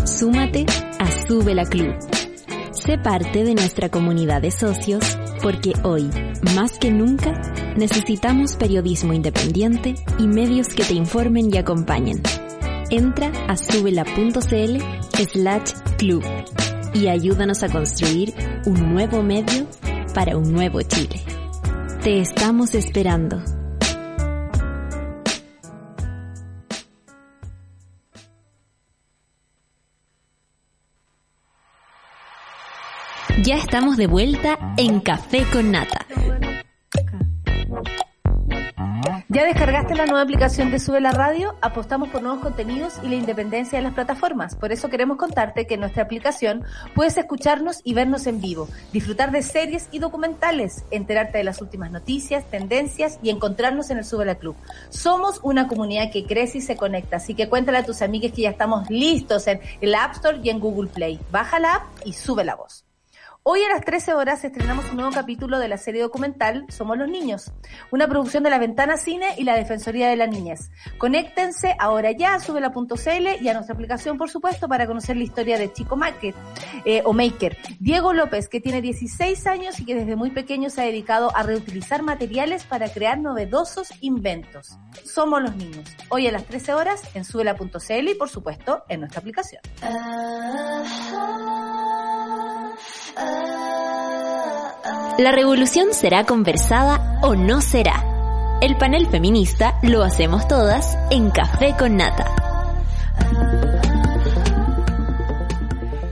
[0.05, 0.65] Súmate
[0.99, 1.95] a Sube la Club.
[2.71, 6.09] Sé parte de nuestra comunidad de socios porque hoy,
[6.55, 7.33] más que nunca,
[7.75, 12.21] necesitamos periodismo independiente y medios que te informen y acompañen.
[12.91, 14.77] Entra a subela.cl
[15.31, 16.23] slash club
[16.93, 18.33] y ayúdanos a construir
[18.65, 19.67] un nuevo medio
[20.15, 21.21] para un nuevo Chile.
[22.03, 23.43] Te estamos esperando.
[33.43, 36.05] Ya estamos de vuelta en Café con Nata.
[39.31, 41.55] ¿Ya descargaste la nueva aplicación de Sube la Radio?
[41.61, 44.55] Apostamos por nuevos contenidos y la independencia de las plataformas.
[44.55, 46.63] Por eso queremos contarte que en nuestra aplicación
[46.95, 51.91] puedes escucharnos y vernos en vivo, disfrutar de series y documentales, enterarte de las últimas
[51.91, 54.55] noticias, tendencias y encontrarnos en el Sube la Club.
[54.89, 58.41] Somos una comunidad que crece y se conecta, así que cuéntale a tus amigues que
[58.41, 61.19] ya estamos listos en el App Store y en Google Play.
[61.29, 62.88] Baja la app y sube la voz.
[63.43, 67.07] Hoy a las 13 horas estrenamos un nuevo capítulo de la serie documental Somos los
[67.07, 67.53] Niños,
[67.89, 70.71] una producción de La Ventana Cine y la Defensoría de la Niñez.
[70.97, 75.57] Conéctense ahora ya a subela.cl y a nuestra aplicación, por supuesto, para conocer la historia
[75.57, 76.35] de Chico Maker,
[76.83, 77.57] eh, o Maker.
[77.79, 81.41] Diego López, que tiene 16 años y que desde muy pequeño se ha dedicado a
[81.41, 84.77] reutilizar materiales para crear novedosos inventos.
[85.05, 85.89] Somos los Niños.
[86.09, 89.61] Hoy a las 13 horas en subela.cl y, por supuesto, en nuestra aplicación.
[95.17, 98.05] La revolución será conversada o no será.
[98.61, 102.48] El panel feminista lo hacemos todas en Café con Nata.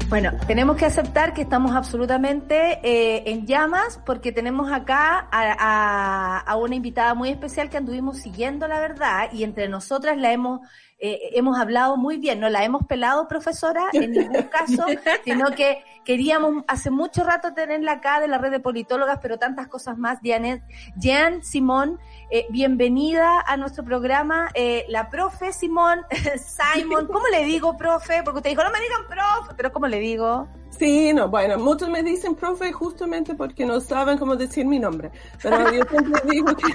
[0.09, 6.55] Bueno, tenemos que aceptar que estamos absolutamente eh, en llamas porque tenemos acá a, a,
[6.55, 10.61] una invitada muy especial que anduvimos siguiendo, la verdad, y entre nosotras la hemos
[10.99, 14.85] eh, hemos hablado muy bien, no la hemos pelado, profesora, en ningún caso,
[15.23, 19.67] sino que queríamos hace mucho rato tenerla acá de la red de politólogas, pero tantas
[19.67, 20.19] cosas más.
[20.23, 20.63] Janet,
[20.99, 21.99] Jan Simón,
[22.29, 24.49] eh, bienvenida a nuestro programa.
[24.53, 26.01] Eh, la profe Simón,
[26.75, 28.21] Simon, ¿cómo le digo, profe?
[28.23, 30.47] Porque usted dijo, no me digan profe, pero ¿cómo le digo?
[30.69, 35.11] Sí, no, bueno, muchos me dicen profe justamente porque no saben cómo decir mi nombre.
[35.41, 36.67] Pero yo siempre digo que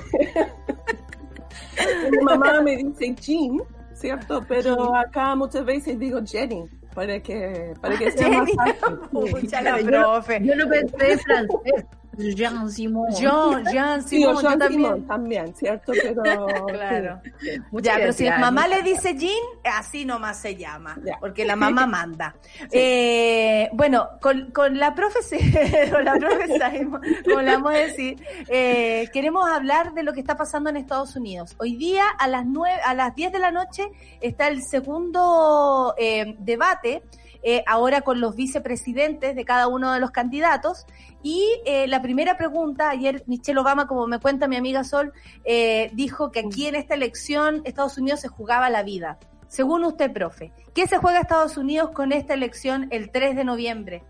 [2.11, 3.59] mi mamá me dice Jean
[3.95, 4.45] ¿cierto?
[4.49, 8.99] Pero acá muchas veces digo Jenny, para que, para que sea más fácil.
[9.11, 10.41] Pucha, la profe.
[10.43, 11.87] Yo lo pensé en francés.
[12.19, 13.11] Jean Simon.
[13.13, 14.83] Jean, Jean Simon, sí, Jean también.
[14.83, 15.93] Simon también, ¿cierto?
[15.93, 17.21] Pero, claro.
[17.41, 17.51] Sí.
[17.83, 19.33] Ya, pero si la mamá le dice Jean,
[19.65, 21.19] así nomás se llama, ya.
[21.21, 22.35] porque la mamá manda.
[22.59, 22.69] Sí.
[22.73, 25.21] Eh, bueno, con, con la profe,
[25.91, 30.21] con la profe Simon, como le vamos a decir, eh, queremos hablar de lo que
[30.21, 31.55] está pasando en Estados Unidos.
[31.59, 33.89] Hoy día a las nueve, a las 10 de la noche
[34.21, 37.03] está el segundo eh, debate
[37.43, 40.87] eh, ahora con los vicepresidentes de cada uno de los candidatos.
[41.23, 45.13] Y eh, la primera pregunta, ayer Michelle Obama, como me cuenta mi amiga Sol,
[45.45, 49.19] eh, dijo que aquí en esta elección Estados Unidos se jugaba la vida.
[49.49, 54.03] Según usted, profe, ¿qué se juega Estados Unidos con esta elección el 3 de noviembre?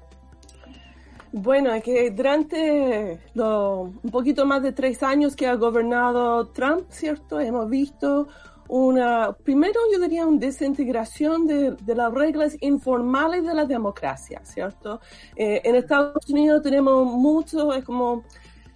[1.33, 7.41] Bueno, es que durante un poquito más de tres años que ha gobernado Trump, ¿cierto?
[7.41, 8.29] Hemos visto
[8.73, 14.99] una, primero yo diría una desintegración de, de, las reglas informales de la democracia, ¿cierto?
[15.37, 18.25] Eh, en Estados Unidos tenemos mucho, es como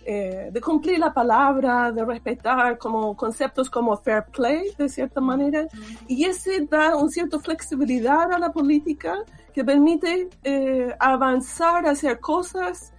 [0.05, 5.66] eh, de cumplir la palabra, de respetar como conceptos como fair play, de cierta manera,
[6.07, 9.24] y ese da una cierta flexibilidad a la política
[9.55, 12.92] que permite eh, avanzar, hacer cosas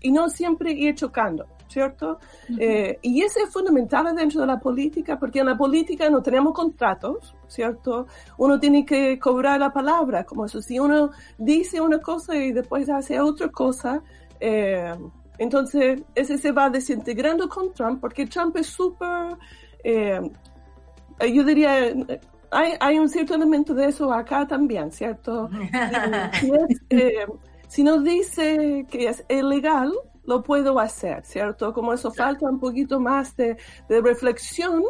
[0.00, 1.46] y no siempre ir chocando.
[1.74, 2.18] ¿Cierto?
[2.56, 6.54] eh, y eso es fundamental dentro de la política, porque en la política no tenemos
[6.54, 8.06] contratos, ¿cierto?
[8.38, 12.88] Uno tiene que cobrar la palabra, como eso, si uno dice una cosa y después
[12.88, 14.02] hace otra cosa,
[14.38, 14.94] eh,
[15.38, 19.36] entonces ese se va desintegrando con Trump, porque Trump es súper,
[19.82, 20.20] eh,
[21.34, 21.92] yo diría,
[22.52, 25.50] hay, hay, un cierto elemento de eso acá también, ¿cierto?
[26.40, 27.26] si, es, eh,
[27.66, 29.92] si nos dice que es ilegal,
[30.26, 31.72] lo puedo hacer, ¿cierto?
[31.72, 33.56] Como eso falta un poquito más de,
[33.88, 34.82] de reflexión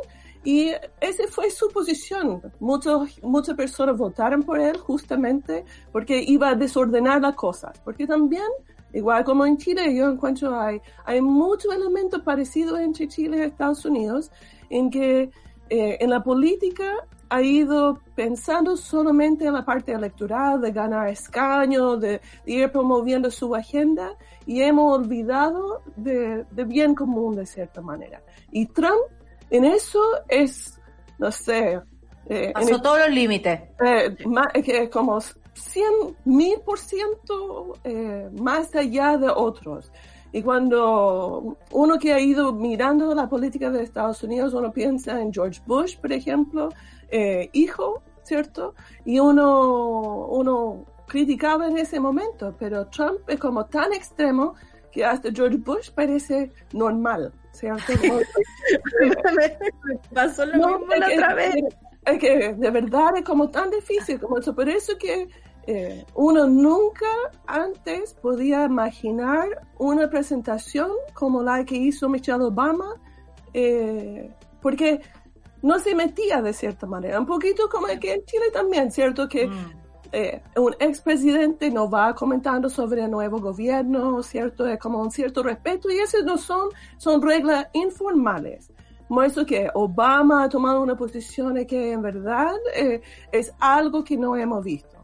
[0.44, 2.42] y esa fue su posición.
[2.60, 7.80] Muchos, muchas personas votaron por él justamente porque iba a desordenar las cosas.
[7.82, 8.46] Porque también,
[8.92, 13.86] igual como en Chile, yo encuentro hay, hay muchos elementos parecidos entre Chile y Estados
[13.86, 14.30] Unidos
[14.68, 15.30] en que
[15.70, 16.92] eh, en la política
[17.30, 23.30] ha ido pensando solamente en la parte electoral, de ganar escaños, de, de ir promoviendo
[23.30, 24.14] su agenda
[24.46, 28.22] y hemos olvidado de, de, bien común de cierta manera.
[28.50, 29.02] Y Trump
[29.50, 30.80] en eso es,
[31.18, 31.80] no sé...
[32.26, 33.60] Eh, Pasó todos los límites.
[33.84, 34.16] Eh,
[34.54, 39.92] eh, como 100 mil por ciento eh, más allá de otros.
[40.32, 45.32] Y cuando uno que ha ido mirando la política de Estados Unidos, uno piensa en
[45.32, 46.70] George Bush, por ejemplo,
[47.08, 48.74] eh, hijo, ¿cierto?
[49.04, 54.56] Y uno, uno criticaba en ese momento, pero Trump es como tan extremo
[54.90, 57.92] que hasta George Bush parece normal, ¿cierto?
[60.12, 61.54] Pasó lo no, mismo la otra vez.
[62.04, 64.56] Es que de verdad es como tan difícil como eso.
[64.56, 65.28] Por eso que
[65.68, 67.06] eh, uno nunca
[67.46, 73.00] antes podía imaginar una presentación como la que hizo Michelle Obama,
[73.52, 75.00] eh, porque
[75.62, 79.28] no se metía de cierta manera, un poquito como que en Chile también, ¿cierto?
[79.28, 79.83] Que mm.
[80.14, 84.66] Eh, un expresidente no va comentando sobre el nuevo gobierno, ¿cierto?
[84.66, 88.70] Es como un cierto respeto y esas no son, son reglas informales.
[89.08, 94.36] Muestro que Obama ha tomado una posición que en verdad eh, es algo que no
[94.36, 94.96] hemos visto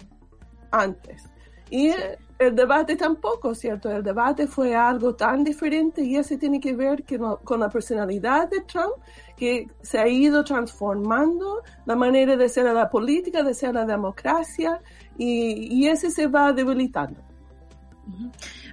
[0.71, 1.29] antes.
[1.71, 1.93] Y
[2.41, 3.91] el debate tampoco, ¿cierto?
[3.91, 8.49] El debate fue algo tan diferente y eso tiene que ver que con la personalidad
[8.49, 8.95] de Trump,
[9.37, 14.81] que se ha ido transformando la manera de ser la política, de ser la democracia,
[15.19, 17.21] y, y ese se va debilitando.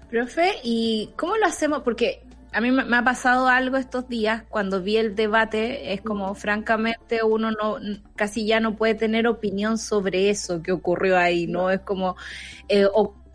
[0.09, 1.81] Profe, ¿y cómo lo hacemos?
[1.81, 2.23] Porque
[2.53, 7.21] a mí me ha pasado algo estos días cuando vi el debate, es como francamente
[7.21, 7.77] uno no
[8.15, 11.69] casi ya no puede tener opinión sobre eso que ocurrió ahí, ¿no?
[11.69, 12.15] Es como
[12.69, 12.87] eh,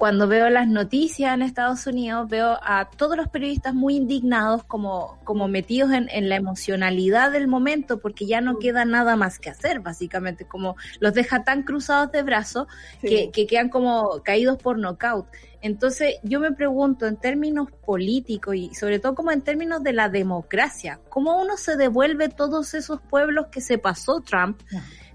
[0.02, 5.20] cuando veo las noticias en Estados Unidos, veo a todos los periodistas muy indignados, como,
[5.22, 9.78] como metidos en, la emocionalidad del momento, porque ya no queda nada más que hacer,
[9.78, 12.66] básicamente, como los deja tan cruzados de brazos
[13.00, 15.28] que, que quedan como caídos por nocaut.
[15.60, 20.08] Entonces, yo me pregunto, en términos políticos y sobre todo como en términos de la
[20.08, 24.60] democracia, ¿cómo uno se devuelve todos esos pueblos que se pasó Trump?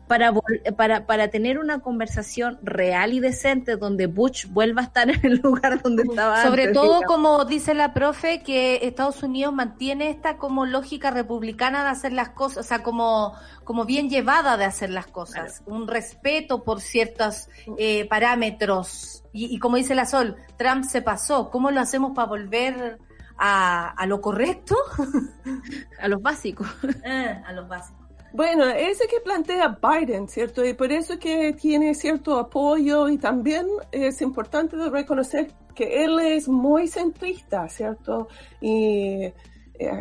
[0.07, 0.33] Para,
[0.75, 5.37] para, para tener una conversación real y decente donde Bush vuelva a estar en el
[5.43, 10.65] lugar donde estaba Sobre todo, como dice la profe, que Estados Unidos mantiene esta como
[10.65, 15.07] lógica republicana de hacer las cosas, o sea, como, como bien llevada de hacer las
[15.07, 19.23] cosas, un respeto por ciertos eh, parámetros.
[19.33, 22.97] Y, como dice la Sol, Trump se pasó, ¿cómo lo hacemos para volver
[23.37, 24.75] a, a lo correcto?
[26.01, 26.67] a los básicos.
[27.03, 27.96] Eh, a los básicos.
[28.37, 30.63] Bueno, ese que plantea Biden, ¿cierto?
[30.63, 36.47] Y por eso que tiene cierto apoyo y también es importante reconocer que él es
[36.47, 38.27] muy centrista, ¿cierto?
[38.61, 39.33] Y eh,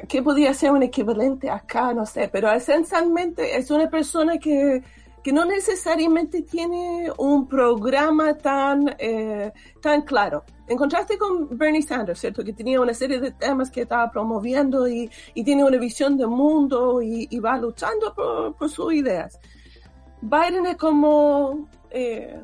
[0.06, 4.82] que podría ser un equivalente acá, no sé, pero esencialmente es una persona que
[5.26, 9.50] que no necesariamente tiene un programa tan, eh,
[9.82, 10.44] tan claro.
[10.68, 12.42] En contraste con Bernie Sanders, ¿cierto?
[12.42, 16.28] Que tenía una serie de temas que estaba promoviendo y, y tiene una visión del
[16.28, 19.38] mundo y, y va luchando por, por, sus ideas.
[20.20, 22.40] Biden es como, eh,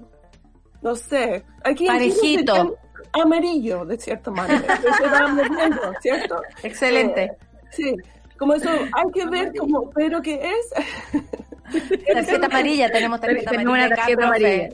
[0.83, 2.77] no sé, aquí parejito.
[3.13, 4.81] Amarillo, de cierta manera.
[4.99, 6.41] se va moviendo, ¿cierto?
[6.63, 7.25] Excelente.
[7.25, 7.37] Eh,
[7.71, 7.97] sí,
[8.39, 10.71] como eso hay que ver como, pero que es
[12.13, 14.69] Tarjeta amarilla, tenemos tarjeta amarilla.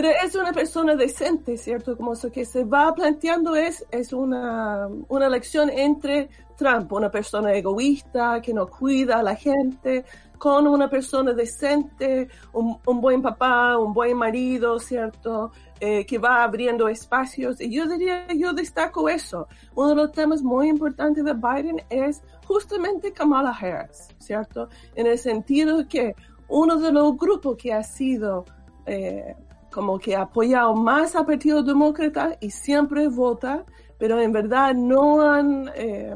[0.00, 1.96] Pero es una persona decente, ¿cierto?
[1.96, 7.52] Como eso que se va planteando es, es una, una elección entre Trump, una persona
[7.52, 10.04] egoísta que no cuida a la gente,
[10.38, 15.50] con una persona decente, un, un buen papá, un buen marido, ¿cierto?
[15.80, 17.60] Eh, que va abriendo espacios.
[17.60, 19.48] Y yo diría, yo destaco eso.
[19.74, 24.68] Uno de los temas muy importantes de Biden es justamente Kamala Harris, ¿cierto?
[24.94, 26.14] En el sentido que
[26.46, 28.44] uno de los grupos que ha sido
[28.86, 29.34] eh,
[29.70, 33.64] como que ha apoyado más al Partido Demócrata y siempre vota,
[33.98, 36.14] pero en verdad no han, eh,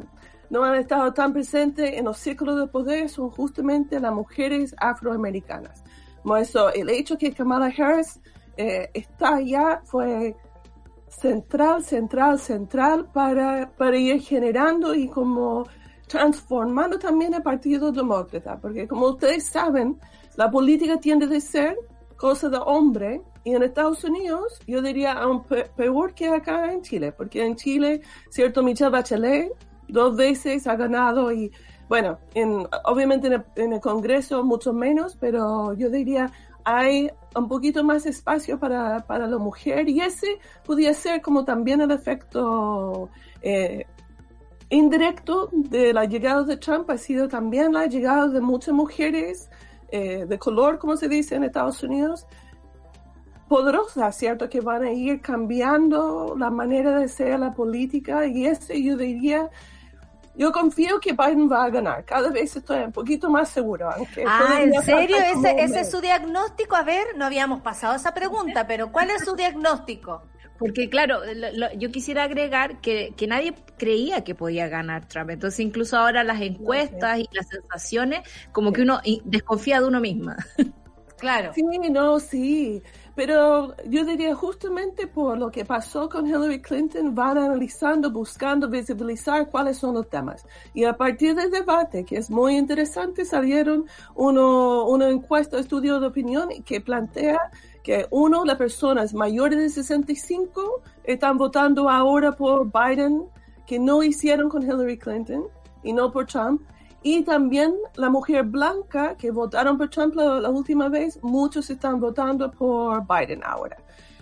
[0.50, 5.82] no han estado tan presentes en los círculos de poder son justamente las mujeres afroamericanas.
[6.22, 8.20] Como eso, el hecho que Kamala Harris
[8.56, 10.36] eh, está ya fue
[11.08, 15.66] central, central, central para, para ir generando y como
[16.06, 19.98] transformando también el Partido Demócrata, porque como ustedes saben,
[20.36, 21.76] la política tiende a ser
[22.23, 27.11] cosa de hombre y en Estados Unidos yo diría aún peor que acá en Chile,
[27.11, 28.01] porque en Chile,
[28.31, 29.51] cierto, Michelle Bachelet
[29.89, 31.51] dos veces ha ganado y
[31.89, 36.31] bueno, en, obviamente en el, en el Congreso mucho menos, pero yo diría
[36.62, 41.81] hay un poquito más espacio para, para la mujer y ese podría ser como también
[41.81, 43.11] el efecto
[43.43, 43.85] eh,
[44.70, 49.51] indirecto de la llegada de Trump ha sido también la llegada de muchas mujeres
[49.93, 52.27] eh, de color, como se dice en Estados Unidos,
[53.48, 54.48] poderosas, ¿cierto?
[54.48, 59.51] Que van a ir cambiando la manera de ser la política y ese yo diría
[60.35, 62.05] yo confío que Biden va a ganar.
[62.05, 63.90] Cada vez estoy un poquito más seguro.
[63.90, 65.16] ah, ¿en serio?
[65.19, 66.74] ¿Ese, ¿Ese es su diagnóstico?
[66.74, 70.23] A ver, no habíamos pasado esa pregunta, pero ¿cuál es su diagnóstico?
[70.62, 71.18] Porque claro,
[71.76, 75.30] yo quisiera agregar que, que, nadie creía que podía ganar Trump.
[75.30, 78.20] Entonces incluso ahora las encuestas y las sensaciones,
[78.52, 80.36] como que uno desconfía de uno misma.
[81.18, 81.52] Claro.
[81.55, 82.82] Sí, no, sí.
[83.14, 89.48] Pero yo diría justamente por lo que pasó con Hillary Clinton, van analizando, buscando visibilizar
[89.48, 90.44] cuáles son los temas.
[90.74, 93.86] Y a partir del debate, que es muy interesante, salieron
[94.16, 97.39] uno, una encuesta, estudio de opinión que plantea
[97.82, 103.24] que uno, las personas mayores de 65 están votando ahora por Biden,
[103.66, 105.44] que no hicieron con Hillary Clinton
[105.82, 106.62] y no por Trump.
[107.02, 112.50] Y también la mujer blanca que votaron por Trump la, última vez, muchos están votando
[112.50, 113.76] por Biden ahora.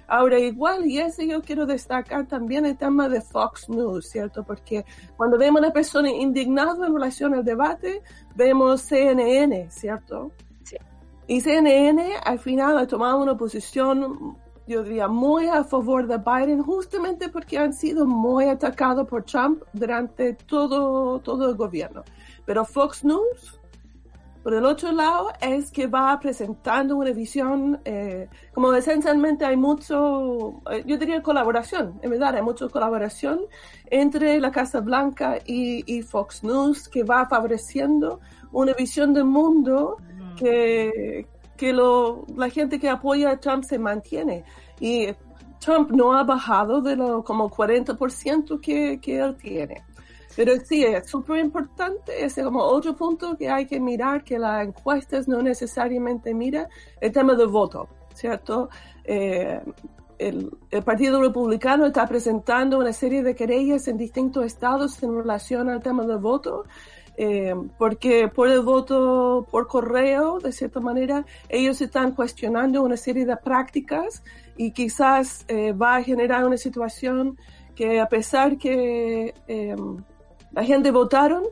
[0.08, 4.42] Ahora igual, y ese yo quiero destacar también el tema de Fox News, ¿cierto?
[4.42, 4.84] Porque
[5.16, 8.02] cuando vemos a una persona indignada en relación al debate,
[8.34, 10.32] vemos CNN, ¿cierto?
[11.30, 14.36] Y CNN al final ha tomado una posición
[14.66, 19.62] yo diría, muy a favor de Biden, justamente porque han sido muy atacados por Trump
[19.72, 22.02] durante todo, todo el gobierno.
[22.46, 23.60] Pero Fox News,
[24.42, 30.60] por el otro lado, es que va presentando una visión, eh, como esencialmente hay mucho,
[30.68, 33.40] eh, yo diría colaboración, en verdad hay mucha colaboración
[33.86, 38.18] entre la Casa Blanca y, y Fox News que va favoreciendo
[38.50, 39.96] una visión del mundo
[40.36, 41.26] que,
[41.56, 44.44] que lo, la gente que apoya a Trump se mantiene.
[44.80, 45.08] Y
[45.60, 49.84] Trump no ha bajado de lo como 40% que, que él tiene.
[50.36, 54.66] Pero sí, es súper importante, es como otro punto que hay que mirar, que las
[54.66, 56.66] encuestas no necesariamente miran,
[57.00, 58.70] el tema del voto, ¿cierto?
[59.04, 59.60] Eh,
[60.18, 65.68] el, el, Partido Republicano está presentando una serie de querellas en distintos estados en relación
[65.68, 66.64] al tema del voto
[67.22, 73.26] eh, porque por el voto por correo, de cierta manera, ellos están cuestionando una serie
[73.26, 74.22] de prácticas
[74.56, 77.36] y quizás eh, va a generar una situación
[77.74, 79.76] que a pesar que eh,
[80.52, 81.44] la gente votaron,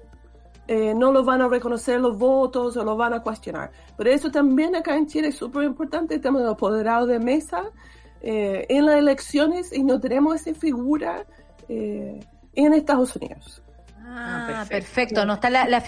[0.68, 3.70] eh, no lo van a reconocer los votos o lo van a cuestionar.
[3.98, 7.64] Pero eso también acá en Chile es súper importante, el tema del apoderado de mesa
[8.22, 11.26] en las elecciones y no tenemos esa figura
[11.68, 13.62] en Estados Unidos.
[14.10, 15.26] Ah, perfecto.
[15.26, 15.82] No está la, la,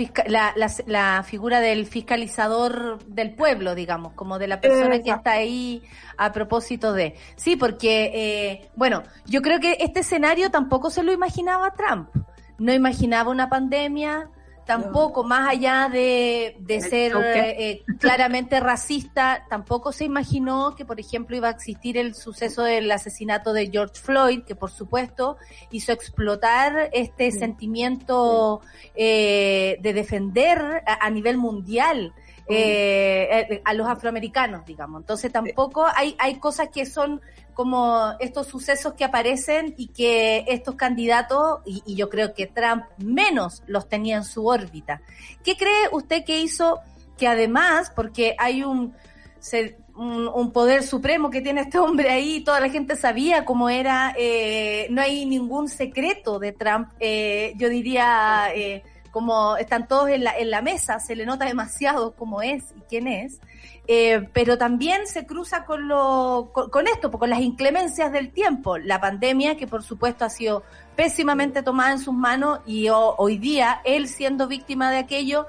[0.87, 5.83] la, figura del fiscalizador del pueblo, digamos, como de la persona que está ahí
[6.17, 7.15] a propósito de.
[7.37, 12.11] Sí, porque, eh, bueno, yo creo que este escenario tampoco se lo imaginaba Trump.
[12.59, 14.29] No imaginaba una pandemia,
[14.67, 21.37] tampoco, más allá de, de ser eh, claramente racista, tampoco se imaginó que, por ejemplo,
[21.37, 25.37] iba a existir el suceso del asesinato de George Floyd, que por supuesto
[25.71, 28.61] hizo explotar este sentimiento
[28.95, 32.13] eh, de defender a, nivel mundial.
[32.53, 35.03] Eh, a los afroamericanos, digamos.
[35.03, 37.21] Entonces tampoco hay, hay cosas que son
[37.61, 43.63] como estos sucesos que aparecen y que estos candidatos, y, yo creo que Trump menos
[43.67, 45.03] los tenía en su órbita.
[45.45, 46.81] ¿Qué cree usted que hizo
[47.19, 48.95] que además, porque hay un,
[50.55, 55.03] poder supremo que tiene este hombre ahí, toda la gente sabía cómo era, eh, no
[55.03, 60.49] hay ningún secreto de Trump, eh, yo diría, eh, como están todos en la, en
[60.49, 63.39] la mesa, se le nota demasiado cómo es y quién es.
[63.93, 69.01] Eh, pero también se cruza con, lo, con, esto, con las inclemencias del tiempo, la
[69.01, 70.63] pandemia que por supuesto ha sido
[70.95, 75.49] pésimamente tomada en sus manos y hoy día él siendo víctima de aquello,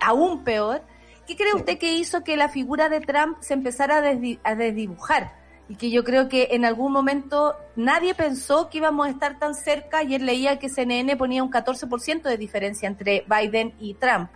[0.00, 0.80] aún peor.
[1.26, 5.34] ¿Qué cree usted que hizo que la figura de Trump se empezara a, desdibujar?
[5.68, 9.54] Y que yo creo que en algún momento nadie pensó que íbamos a estar tan
[9.54, 9.98] cerca.
[9.98, 14.30] Ayer leía que CNN ponía un 14% de diferencia entre Biden y Trump.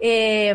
[0.00, 0.54] Eh,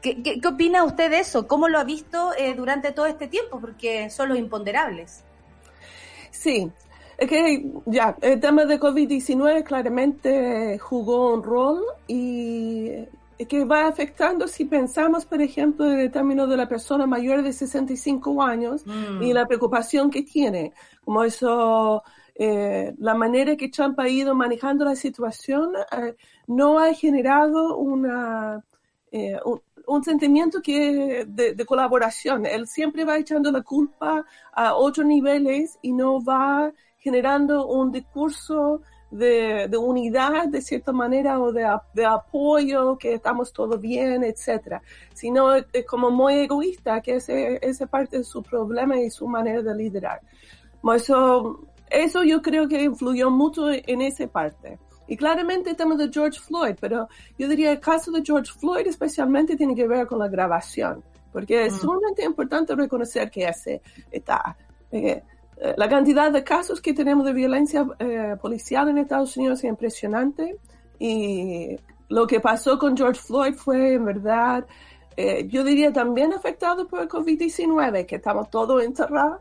[0.00, 1.46] ¿Qué, qué, opina usted de eso?
[1.46, 3.60] ¿Cómo lo ha visto eh, durante todo este tiempo?
[3.60, 5.24] Porque son los imponderables.
[6.30, 6.70] Sí,
[7.18, 13.06] es que ya, el tema de COVID-19 claramente jugó un rol y
[13.46, 17.52] que va afectando si pensamos, por ejemplo, en el término de la persona mayor de
[17.52, 19.32] 65 años y mm.
[19.32, 20.72] la preocupación que tiene,
[21.04, 22.02] como eso,
[22.34, 26.16] eh, la manera que Trump ha ido manejando la situación eh,
[26.46, 28.62] no ha generado una,
[29.10, 29.60] eh, un
[30.04, 32.46] sentimiento que de, colaboración.
[32.46, 38.82] Él siempre va echando la culpa a otros niveles y no va generando un discurso
[39.10, 44.80] de, unidad de cierta manera o de, apoyo, que estamos todos bien, etcétera,
[45.12, 49.62] sino es, como muy egoísta, que ese, ese parte de su problema y su manera
[49.62, 50.20] de liderar.
[50.94, 51.60] Eso,
[51.90, 54.78] eso yo creo que influyó mucho en esa parte.
[55.10, 58.86] Y claramente el tema de George Floyd, pero yo diría el caso de George Floyd
[58.86, 61.78] especialmente tiene que ver con la grabación, porque es mm.
[61.78, 64.56] sumamente importante reconocer que ese está...
[64.92, 65.20] Eh,
[65.56, 69.64] eh, la cantidad de casos que tenemos de violencia eh, policial en Estados Unidos es
[69.64, 70.58] impresionante
[71.00, 71.76] y
[72.08, 74.64] lo que pasó con George Floyd fue en verdad,
[75.48, 79.40] yo diría también afectado por el COVID-19, que estamos todos encerrados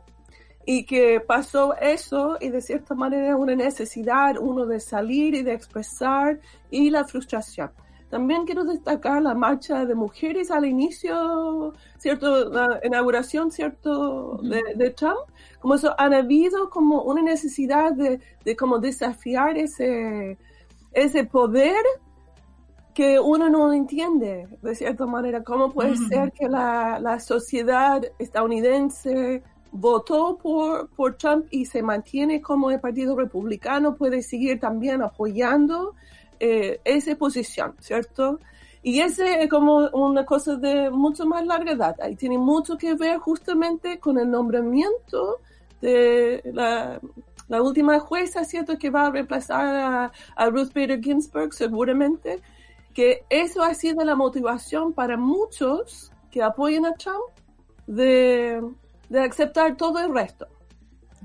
[0.65, 5.53] y que pasó eso y de cierta manera una necesidad uno de salir y de
[5.53, 7.71] expresar y la frustración.
[8.09, 12.49] También quiero destacar la marcha de mujeres al inicio, ¿cierto?
[12.49, 14.37] La inauguración, ¿cierto?
[14.41, 15.19] De, de Trump.
[15.59, 20.39] Como eso, han habido como una necesidad de, de como desafiar ese,
[20.91, 21.83] ese poder
[22.95, 25.43] que uno no entiende, de cierta manera.
[25.43, 32.41] ¿Cómo puede ser que la, la sociedad estadounidense votó por, por Trump y se mantiene
[32.41, 35.95] como el Partido Republicano, puede seguir también apoyando
[36.39, 38.39] eh, esa posición, ¿cierto?
[38.81, 42.93] Y ese es como una cosa de mucho más larga data y tiene mucho que
[42.93, 45.39] ver justamente con el nombramiento
[45.81, 46.99] de la,
[47.61, 48.77] última jueza, ¿cierto?
[48.77, 52.41] Que va a reemplazar a, Ruth Bader Ginsburg, seguramente,
[52.93, 57.23] que eso ha sido la motivación para muchos que apoyan a Trump
[57.85, 58.61] de,
[59.09, 60.47] de aceptar todo el resto.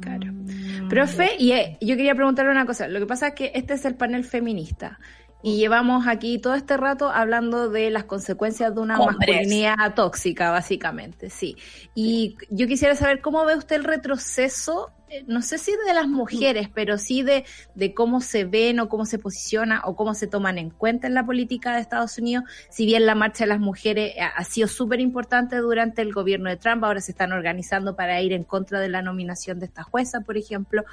[0.00, 0.32] Claro.
[0.32, 0.88] Mm.
[0.88, 2.88] Profe, y eh, yo quería preguntarle una cosa.
[2.88, 4.98] Lo que pasa es que este es el panel feminista.
[5.42, 11.28] Y llevamos aquí todo este rato hablando de las consecuencias de una masculinidad tóxica, básicamente,
[11.28, 11.54] sí.
[11.94, 14.90] Y yo quisiera saber cómo ve usted el retroceso
[15.26, 19.06] no sé si de las mujeres, pero sí de, de cómo se ven o cómo
[19.06, 22.44] se posicionan o cómo se toman en cuenta en la política de Estados Unidos.
[22.70, 26.56] Si bien la marcha de las mujeres ha, sido súper importante durante el gobierno de
[26.56, 30.20] Trump, ahora se están organizando para ir en contra de la nominación de esta jueza,
[30.20, 30.84] por ejemplo.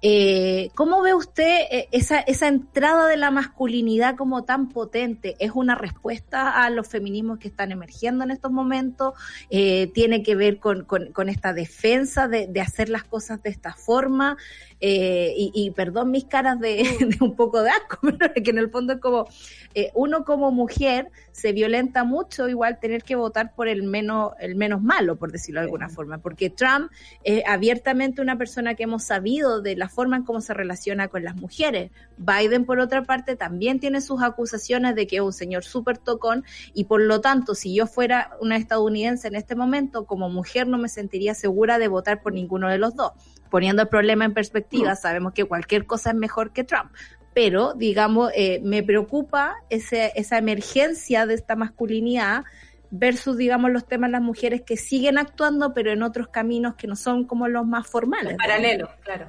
[0.00, 5.36] Eh, ¿Cómo ve usted eh, esa, esa entrada de la masculinidad como tan potente?
[5.38, 9.14] ¿Es una respuesta a los feminismos que están emergiendo en estos momentos?
[9.50, 14.36] ¿Tiene que ver con, con, esta defensa de, de hacer las cosas de esta forma,
[14.80, 16.82] eh, y, perdón mis caras de,
[17.20, 19.28] un poco de asco, pero que en el fondo es como,
[19.74, 24.54] eh, uno como mujer se violenta mucho igual tener que votar por el menos, el
[24.54, 26.90] menos malo, por decirlo de alguna forma, porque Trump
[27.24, 31.24] es abiertamente una persona que hemos sabido de la forma en cómo se relaciona con
[31.24, 31.90] las mujeres.
[32.18, 36.44] Biden, por otra parte, también tiene sus acusaciones de que es un señor súper tocón
[36.74, 40.78] y por lo tanto, si yo fuera una estadounidense en este momento, como mujer no
[40.78, 43.12] me sentiría segura de votar por ninguno de los dos.
[43.50, 46.90] Poniendo el problema en perspectiva, sabemos que cualquier cosa es mejor que Trump,
[47.34, 52.44] pero digamos, eh, me preocupa ese, esa emergencia de esta masculinidad
[52.90, 56.86] versus, digamos, los temas de las mujeres que siguen actuando, pero en otros caminos que
[56.86, 58.36] no son como los más formales.
[58.36, 59.28] Paralelo, claro.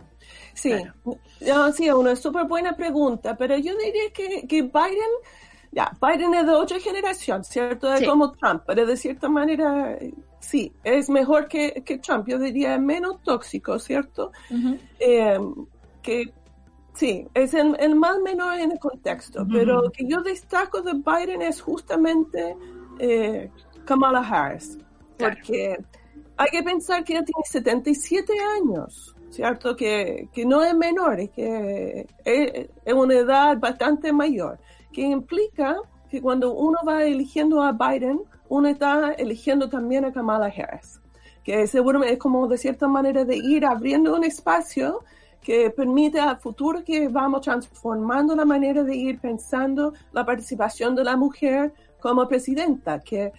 [0.54, 0.74] Sí,
[1.76, 5.12] sí, una súper buena pregunta, pero yo diría que, que Biden,
[5.72, 7.94] ya, Biden es de otra generación, ¿cierto?
[7.94, 9.98] Es como Trump, pero de cierta manera
[10.40, 14.32] sí, es mejor que, que Trump, yo diría menos tóxico, ¿cierto?
[15.00, 15.40] Eh,
[16.02, 16.34] que
[16.94, 21.62] sí, es el, más menor en el contexto, pero que yo destaco de Biden es
[21.62, 22.56] justamente
[23.00, 23.50] eh,
[23.86, 24.78] Kamala Harris,
[25.18, 25.78] porque
[26.38, 29.76] hay que pensar que ella tiene 77 años, ¿cierto?
[29.76, 34.60] Que, que no es menor, es que es, es una edad bastante mayor,
[34.92, 35.78] que implica
[36.10, 41.02] que cuando uno va eligiendo a Biden, uno está eligiendo también a Kamala Harris,
[41.44, 45.00] que seguramente es como de cierta manera de ir abriendo un espacio
[45.44, 51.04] que permite al futuro que vamos transformando la manera de ir pensando la participación de
[51.04, 53.32] la mujer como presidenta, que,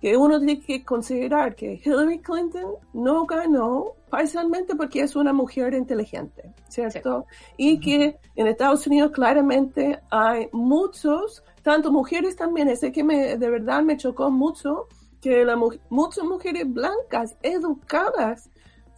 [0.00, 5.74] que uno tiene que considerar que Hillary Clinton no ganó parcialmente porque es una mujer
[5.74, 7.26] inteligente, ¿cierto?
[7.56, 13.50] Y que en Estados Unidos claramente hay muchos tanto mujeres también, ese que me, de
[13.50, 14.86] verdad me chocó mucho,
[15.20, 15.58] que la,
[15.90, 18.48] muchas mujeres blancas, educadas,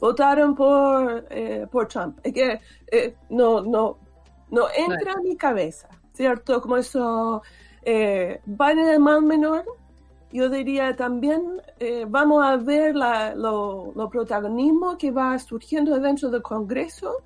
[0.01, 2.18] votaron por, eh, por Trump.
[2.22, 2.60] Es que
[2.90, 3.98] eh, no, no,
[4.51, 6.60] no entra en mi cabeza, ¿cierto?
[6.60, 7.43] Como eso,
[7.82, 9.64] eh, Biden el más menor,
[10.32, 16.31] yo diría también eh, vamos a ver la, lo, lo, protagonismo que va surgiendo dentro
[16.31, 17.16] del Congreso.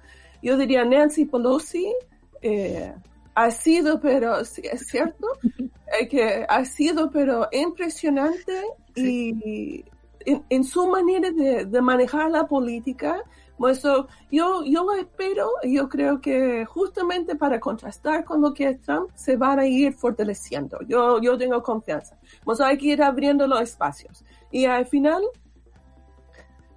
[0.43, 1.93] Yo diría Nancy Pelosi,
[2.41, 2.95] eh,
[3.35, 5.27] ha sido, pero es cierto,
[6.11, 8.63] que ha sido, pero impresionante
[8.95, 9.85] y
[10.25, 13.23] en, su manera de, manejar la política.
[13.57, 13.83] Pues
[14.31, 19.37] yo, yo espero, yo creo que justamente para contrastar con lo que es Trump, se
[19.37, 20.81] van a ir fortaleciendo.
[20.89, 22.19] Yo, yo tengo confianza.
[22.45, 24.25] Pues hay que ir abriendo los espacios.
[24.51, 25.23] Y al final,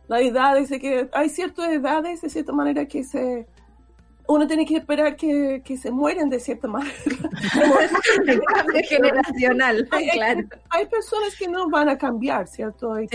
[0.07, 3.47] la edad es que hay ciertas edades, de cierta manera, que se,
[4.27, 6.93] uno tiene que esperar que, se mueren de cierta manera.
[8.89, 10.41] generacional, hay, claro.
[10.69, 12.99] Hay, personas que no van a cambiar, ¿cierto?
[12.99, 13.07] Y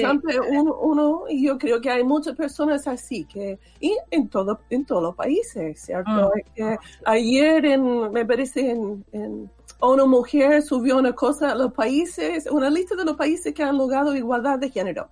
[0.81, 5.03] uno, y yo creo que hay muchas personas así, que y en, todo, en todos
[5.03, 6.33] los países, ¿cierto?
[6.57, 6.75] Mm.
[7.05, 12.71] ayer, en, me parece, en, en una mujer subió una cosa a los países, una
[12.71, 15.09] lista de los países que han logrado igualdad de género.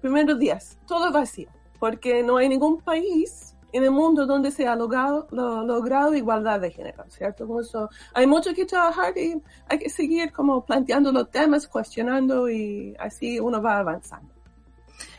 [0.00, 1.48] Primeros días, todo vacío,
[1.78, 6.70] porque no hay ningún país en el mundo donde se ha logrado, logrado igualdad de
[6.70, 7.44] género, ¿cierto?
[7.44, 12.48] Como eso, hay mucho que trabajar y hay que seguir como planteando los temas, cuestionando
[12.48, 14.33] y así uno va avanzando.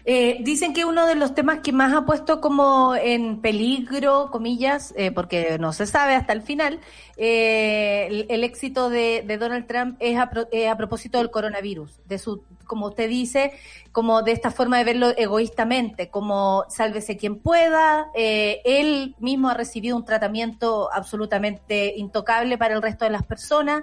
[0.07, 4.93] Eh, dicen que uno de los temas que más ha puesto como en peligro, comillas,
[4.95, 6.79] eh, porque no se sabe hasta el final,
[7.17, 10.29] eh, el, éxito de, Donald Trump es a,
[10.69, 13.53] a, propósito del coronavirus, de su, como usted dice,
[13.91, 18.11] como de esta forma de verlo egoístamente, como sálvese quien pueda.
[18.13, 23.81] él mismo ha recibido un tratamiento absolutamente intocable para el resto de las personas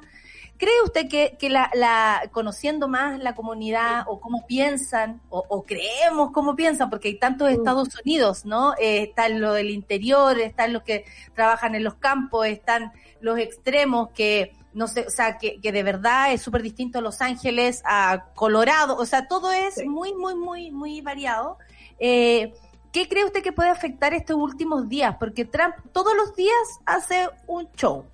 [0.63, 6.31] ¿Cree usted que, que la, la, conociendo más la comunidad o cómo piensan, o, creemos
[6.31, 7.55] cómo piensan, porque hay tantos mm.
[7.55, 8.73] Estados Unidos, ¿no?
[8.79, 14.11] Eh, están los del interior, están los que trabajan en los campos, están los extremos
[14.11, 17.83] que no sé, o sea, que, que de verdad es súper distinto a Los Ángeles,
[17.85, 21.59] a Colorado, o sea, todo es muy, muy, muy, muy variado.
[21.99, 22.55] Eh,
[22.93, 25.17] ¿Qué cree usted que puede afectar estos últimos días?
[25.19, 26.55] Porque Trump todos los días
[26.87, 28.05] hace un show.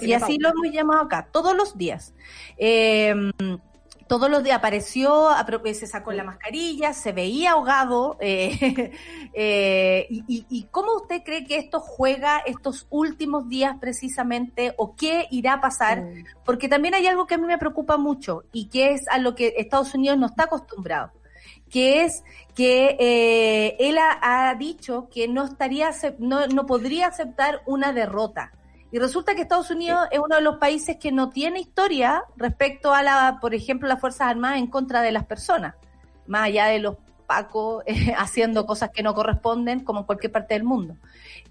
[0.00, 2.14] Y así lo hemos llamado acá, todos los días.
[2.56, 3.14] Eh,
[4.06, 5.30] todos los días apareció,
[5.74, 8.18] se sacó la mascarilla, se veía ahogado.
[8.26, 8.92] Eh,
[9.34, 15.54] eh, y, cómo usted cree que esto juega estos últimos días precisamente o qué irá
[15.54, 16.04] a pasar?
[16.44, 19.34] Porque también hay algo que a mí me preocupa mucho y que es a lo
[19.34, 21.10] que Estados Unidos no está acostumbrado,
[21.70, 22.22] que es
[22.54, 28.52] que eh, él ha, dicho que no estaría, no, no podría aceptar una derrota
[28.94, 32.94] y resulta que Estados Unidos es uno de los países que no tiene historia respecto
[32.94, 35.74] a la, por ejemplo, las Fuerzas Armadas en contra de las personas,
[36.28, 36.94] más allá de los
[37.26, 40.96] pacos eh, haciendo cosas que no corresponden, como en cualquier parte del mundo.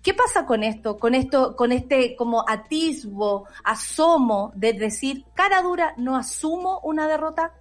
[0.02, 0.98] ¿Qué pasa con esto?
[0.98, 7.52] Con esto, con este como atisbo, asomo de decir, cara dura, no asumo una derrota?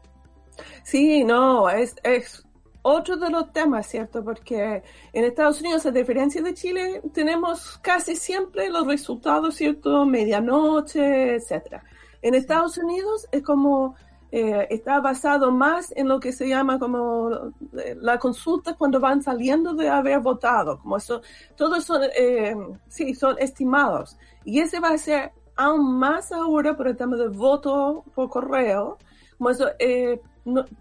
[0.84, 2.46] Sí, no, es, es
[2.82, 4.22] otro de los temas, ¿cierto?
[4.22, 4.82] Porque
[5.12, 10.04] en Estados Unidos, a diferencia de Chile, tenemos casi siempre los resultados, ¿cierto?
[10.04, 11.84] Medianoche, etcétera.
[12.20, 13.96] En Estados Unidos es como
[14.34, 19.22] eh, está basado más en lo que se llama como eh, la consulta cuando van
[19.22, 21.20] saliendo de haber votado, como eso,
[21.54, 22.56] todos son, eh,
[22.88, 24.16] sí, son estimados.
[24.44, 28.96] Y ese va a ser aún más ahora por el tema del voto por correo,
[29.36, 30.20] como eso, eh,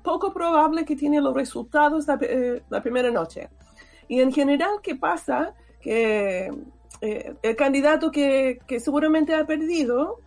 [0.01, 3.49] poco probable que tiene los resultados la, eh, la, primera noche.
[4.07, 5.53] Y en general, ¿qué pasa?
[5.79, 6.51] Que
[7.01, 10.19] eh, el candidato que, que, seguramente ha perdido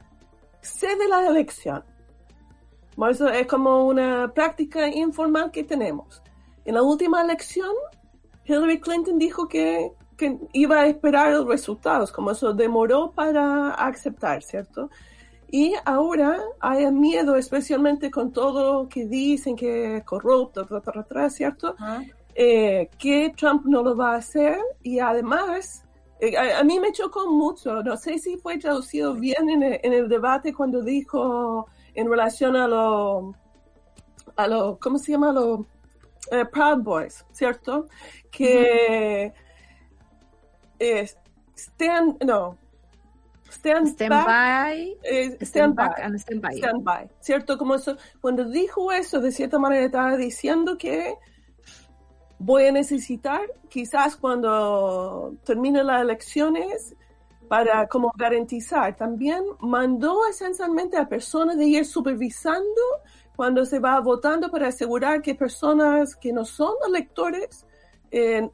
[0.61, 1.85] cede la elección.
[3.11, 6.23] eso es como una práctica informal que tenemos.
[6.65, 7.75] En la última elección,
[8.45, 14.43] Hillary Clinton dijo que, que iba a esperar los resultados, como eso demoró para aceptar,
[14.43, 14.91] ¿cierto?
[15.57, 20.67] Y ahora hay miedo, especialmente con todo lo que dicen que es corrupto,
[21.31, 21.77] ¿cierto?
[22.35, 25.85] Eh, que Trump no lo va a hacer y además,
[26.19, 30.53] eh, a, mí me chocó mucho, no sé si fue traducido bien en el, debate
[30.53, 33.37] cuando dijo en relación a los,
[34.35, 35.31] a lo, ¿cómo se llama?
[35.31, 35.61] Los
[36.33, 37.87] eh, Proud Boys, ¿cierto?
[38.29, 39.33] Que...
[41.57, 42.59] Stand, no,
[43.55, 46.57] Stand, by, eh, stand, back and stand by.
[46.57, 47.09] Stand by.
[47.21, 47.57] ¿Cierto?
[47.57, 51.15] Como eso, cuando dijo eso, de cierta manera estaba diciendo que
[52.39, 56.95] voy a necesitar, quizás cuando termine las elecciones,
[57.49, 58.97] para como garantizar.
[58.97, 62.83] También mandó esencialmente a personas de ir supervisando
[63.37, 67.67] cuando se va votando para asegurar que personas que no son electores
[68.11, 68.49] eh,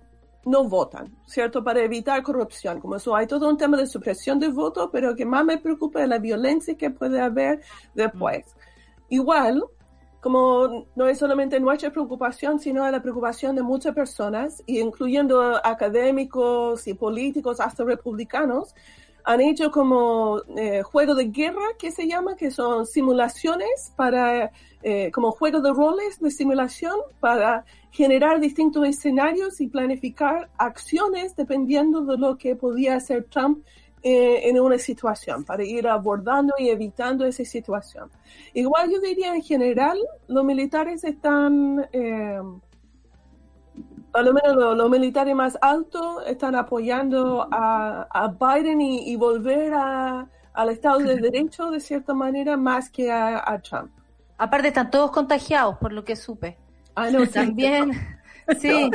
[0.45, 1.63] no votan, ¿cierto?
[1.63, 2.81] Para evitar corrupción.
[2.81, 6.03] Como eso hay todo un tema de supresión de voto, pero que más me preocupa
[6.03, 7.61] es la violencia que puede haber
[7.95, 8.45] después.
[9.09, 9.63] Igual,
[10.21, 16.95] como no es solamente nuestra preocupación, sino la preocupación de muchas personas, incluyendo académicos y
[16.95, 18.75] políticos, hasta republicanos,
[19.25, 24.51] han hecho como eh, juego de guerra que se llama, que son simulaciones para,
[24.83, 32.03] eh, como juego de roles de simulación para generar distintos escenarios y planificar acciones dependiendo
[32.03, 33.65] de lo que podía hacer Trump
[34.03, 38.11] eh, en una situación, para ir abordando y evitando esa situación.
[38.55, 41.87] Igual yo diría en general, los militares están
[44.13, 50.99] a lo menos los, militares más altos están apoyando a, Biden y, volver al Estado
[50.99, 53.91] de Derecho de cierta manera más que a, Trump.
[54.39, 56.57] Aparte están todos contagiados, por lo que supe.
[56.95, 57.93] Ah, no, También,
[58.59, 58.91] sí.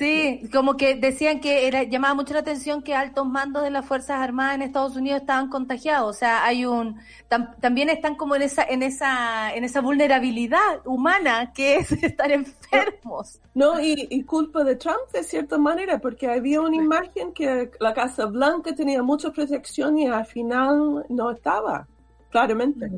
[0.00, 3.84] Sí, como que decían que era, llamaba mucho la atención que altos mandos de las
[3.84, 6.16] Fuerzas Armadas en Estados Unidos estaban contagiados.
[6.16, 6.98] O sea, hay un,
[7.28, 13.40] también están como en esa, en esa, en esa vulnerabilidad humana que es estar enfermos.
[13.52, 17.92] No, y, y culpa de Trump de cierta manera, porque había una imagen que la
[17.92, 21.86] Casa Blanca tenía mucha protección y al final no estaba,
[22.30, 22.90] claramente.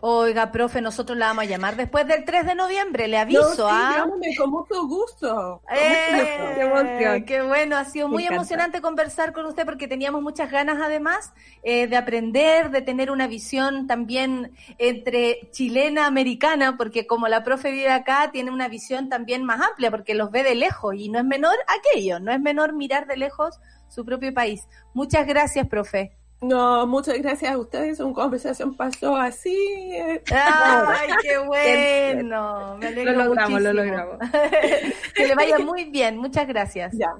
[0.00, 3.68] Oiga, profe, nosotros la vamos a llamar después del 3 de noviembre, le aviso.
[3.68, 4.06] ¿ah?
[4.38, 5.62] con mucho gusto.
[5.70, 11.32] Eh, qué bueno, ha sido muy emocionante conversar con usted porque teníamos muchas ganas además
[11.62, 17.70] eh, de aprender, de tener una visión también entre chilena, americana, porque como la profe
[17.70, 21.18] vive acá, tiene una visión también más amplia porque los ve de lejos y no
[21.18, 24.68] es menor aquello, no es menor mirar de lejos su propio país.
[24.92, 26.16] Muchas gracias, profe.
[26.48, 28.00] No, muchas gracias a ustedes.
[28.00, 29.56] Una conversación pasó así.
[29.92, 30.22] Eh.
[30.30, 32.76] ¡Ay, qué bueno!
[32.78, 33.72] Me alegro lo logramos, muchísimo.
[33.72, 34.18] lo logramos.
[35.14, 36.18] que le vaya muy bien.
[36.18, 36.92] Muchas gracias.
[36.96, 37.14] Ya.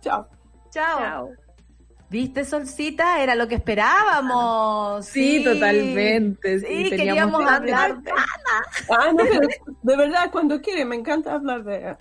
[0.00, 0.26] Chao.
[0.70, 0.98] Chao.
[0.98, 1.30] Chao.
[2.10, 3.22] ¿Viste, Solcita?
[3.22, 5.04] Era lo que esperábamos.
[5.06, 6.60] Sí, sí totalmente.
[6.60, 8.10] Sí, sí queríamos hablar de
[8.90, 9.48] Ah, no, pero
[9.82, 11.96] de verdad, cuando quiere, me encanta hablar de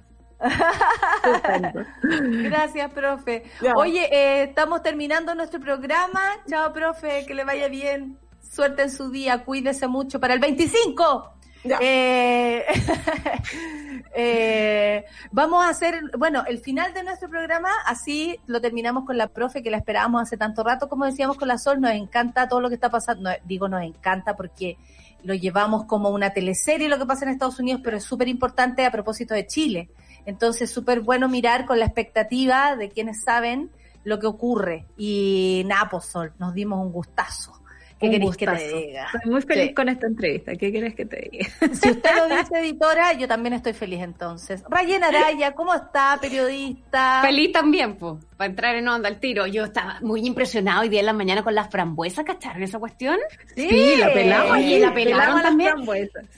[2.43, 3.43] Gracias, profe.
[3.61, 3.73] Ya.
[3.75, 6.21] Oye, eh, estamos terminando nuestro programa.
[6.47, 8.17] Chao, profe, que le vaya bien.
[8.39, 11.33] Suerte en su día, cuídese mucho para el 25.
[11.81, 12.65] Eh,
[14.15, 19.27] eh, vamos a hacer, bueno, el final de nuestro programa, así lo terminamos con la
[19.27, 22.61] profe que la esperábamos hace tanto rato, como decíamos con la Sol, nos encanta todo
[22.61, 24.77] lo que está pasando, no, digo nos encanta porque
[25.23, 28.85] lo llevamos como una teleserie lo que pasa en Estados Unidos, pero es súper importante
[28.85, 29.89] a propósito de Chile.
[30.27, 33.71] Entonces, súper bueno mirar con la expectativa de quienes saben
[34.03, 34.85] lo que ocurre.
[34.97, 37.53] Y nada, pues, Sol, nos dimos un gustazo.
[37.97, 39.05] ¿Qué querés que te diga?
[39.05, 39.73] Estoy muy feliz sí.
[39.73, 40.55] con esta entrevista.
[40.55, 41.47] ¿Qué querés que te diga?
[41.73, 44.63] Si usted lo dice, editora, yo también estoy feliz entonces.
[44.69, 47.21] Rayen Araya, ¿cómo está, periodista?
[47.23, 49.47] Feliz también, pues, para entrar en onda al tiro.
[49.47, 53.17] Yo estaba muy impresionado hoy día en la mañana con las frambuesas, ¿cacharon esa cuestión?
[53.55, 54.51] Sí, sí la pelamos.
[54.51, 55.73] Oye, la pelaron también.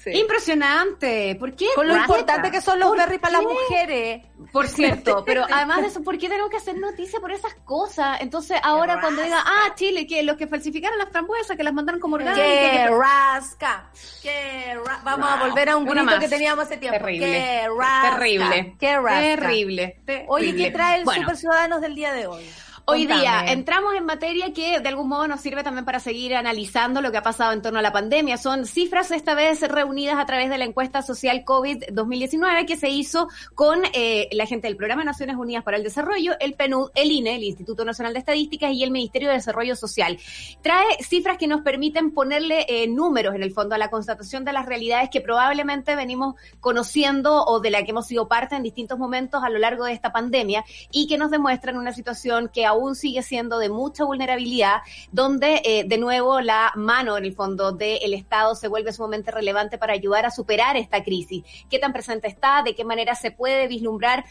[0.04, 0.12] Sí.
[0.12, 1.36] Impresionante.
[1.36, 1.68] ¿Por qué?
[1.76, 4.24] Con lo importante que son los berries para las mujeres.
[4.52, 8.22] Por cierto, pero además de eso, ¿por qué tenemos que hacer noticia por esas cosas?
[8.22, 12.00] Entonces, ahora cuando diga, ah, Chile, que los que falsificaron las frambuesas, que las mandaron
[12.00, 12.46] como orgánicas.
[12.46, 12.90] ¡Qué que...
[12.90, 13.90] rasca!
[14.22, 15.02] ¡Qué ra...
[15.04, 15.38] Vamos wow.
[15.38, 16.98] a volver a un grito que teníamos hace tiempo.
[17.00, 17.26] Terrible.
[17.26, 18.16] ¡Qué rasca!
[18.16, 18.76] Terrible.
[18.80, 19.20] ¡Qué rasca!
[19.20, 20.00] Terrible.
[20.28, 21.22] Oye, ¿qué trae el bueno.
[21.22, 22.56] Super Ciudadanos del día de hoy?
[22.90, 27.02] Hoy día entramos en materia que de algún modo nos sirve también para seguir analizando
[27.02, 28.38] lo que ha pasado en torno a la pandemia.
[28.38, 32.90] Son cifras esta vez reunidas a través de la encuesta social COVID 2019 que se
[32.90, 36.90] hizo con eh, la gente del Programa de Naciones Unidas para el Desarrollo, el PNUD,
[36.96, 40.18] el INE, el Instituto Nacional de Estadísticas y el Ministerio de Desarrollo Social.
[40.64, 44.54] Trae cifras que nos permiten ponerle eh, números en el fondo a la constatación de
[44.54, 48.98] las realidades que probablemente venimos conociendo o de la que hemos sido parte en distintos
[48.98, 52.79] momentos a lo largo de esta pandemia y que nos demuestran una situación que aún
[52.80, 54.82] aún sigue siendo de mucha vulnerabilidad,
[55.12, 59.78] donde eh, de nuevo la mano en el fondo del Estado se vuelve sumamente relevante
[59.78, 61.44] para ayudar a superar esta crisis.
[61.70, 62.64] ¿Qué tan presente está?
[62.64, 64.26] ¿De qué manera se puede vislumbrar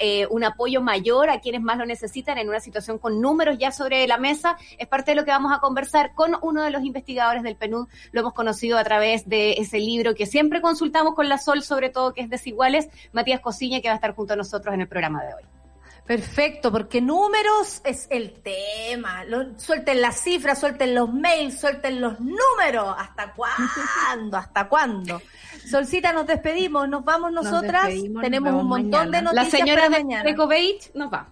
[0.00, 3.70] eh, un apoyo mayor a quienes más lo necesitan en una situación con números ya
[3.70, 4.56] sobre la mesa?
[4.78, 7.88] Es parte de lo que vamos a conversar con uno de los investigadores del PNUD.
[8.12, 11.90] Lo hemos conocido a través de ese libro que siempre consultamos con la Sol, sobre
[11.90, 14.88] todo que es Desiguales, Matías Cosiña, que va a estar junto a nosotros en el
[14.88, 15.63] programa de hoy.
[16.06, 19.24] Perfecto, porque números es el tema.
[19.24, 22.94] Lo, suelten las cifras, suelten los mails, suelten los números.
[22.98, 24.36] ¿Hasta cuándo?
[24.36, 25.22] ¿Hasta cuándo?
[25.70, 27.84] Solcita, nos despedimos, nos vamos nosotras.
[27.84, 29.16] Nos despedimos, Tenemos nos un montón mañana.
[29.16, 29.52] de noticias.
[29.52, 30.22] La señora para de mañana.
[30.24, 31.28] Chaleco Beige nos va.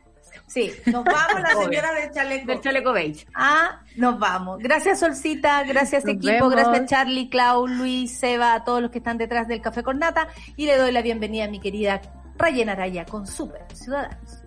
[0.46, 2.46] Sí, nos vamos la señora del chaleco.
[2.46, 3.26] Del chaleco beige.
[3.34, 4.58] Ah, nos vamos.
[4.58, 6.50] Gracias Solcita, gracias Nos equipo, vemos.
[6.50, 10.28] gracias Charlie, Clau, Luis, Seba, a todos los que están detrás del Café con Nata.
[10.56, 12.02] Y le doy la bienvenida a mi querida
[12.36, 14.41] Rayen Araya con Super Ciudadanos.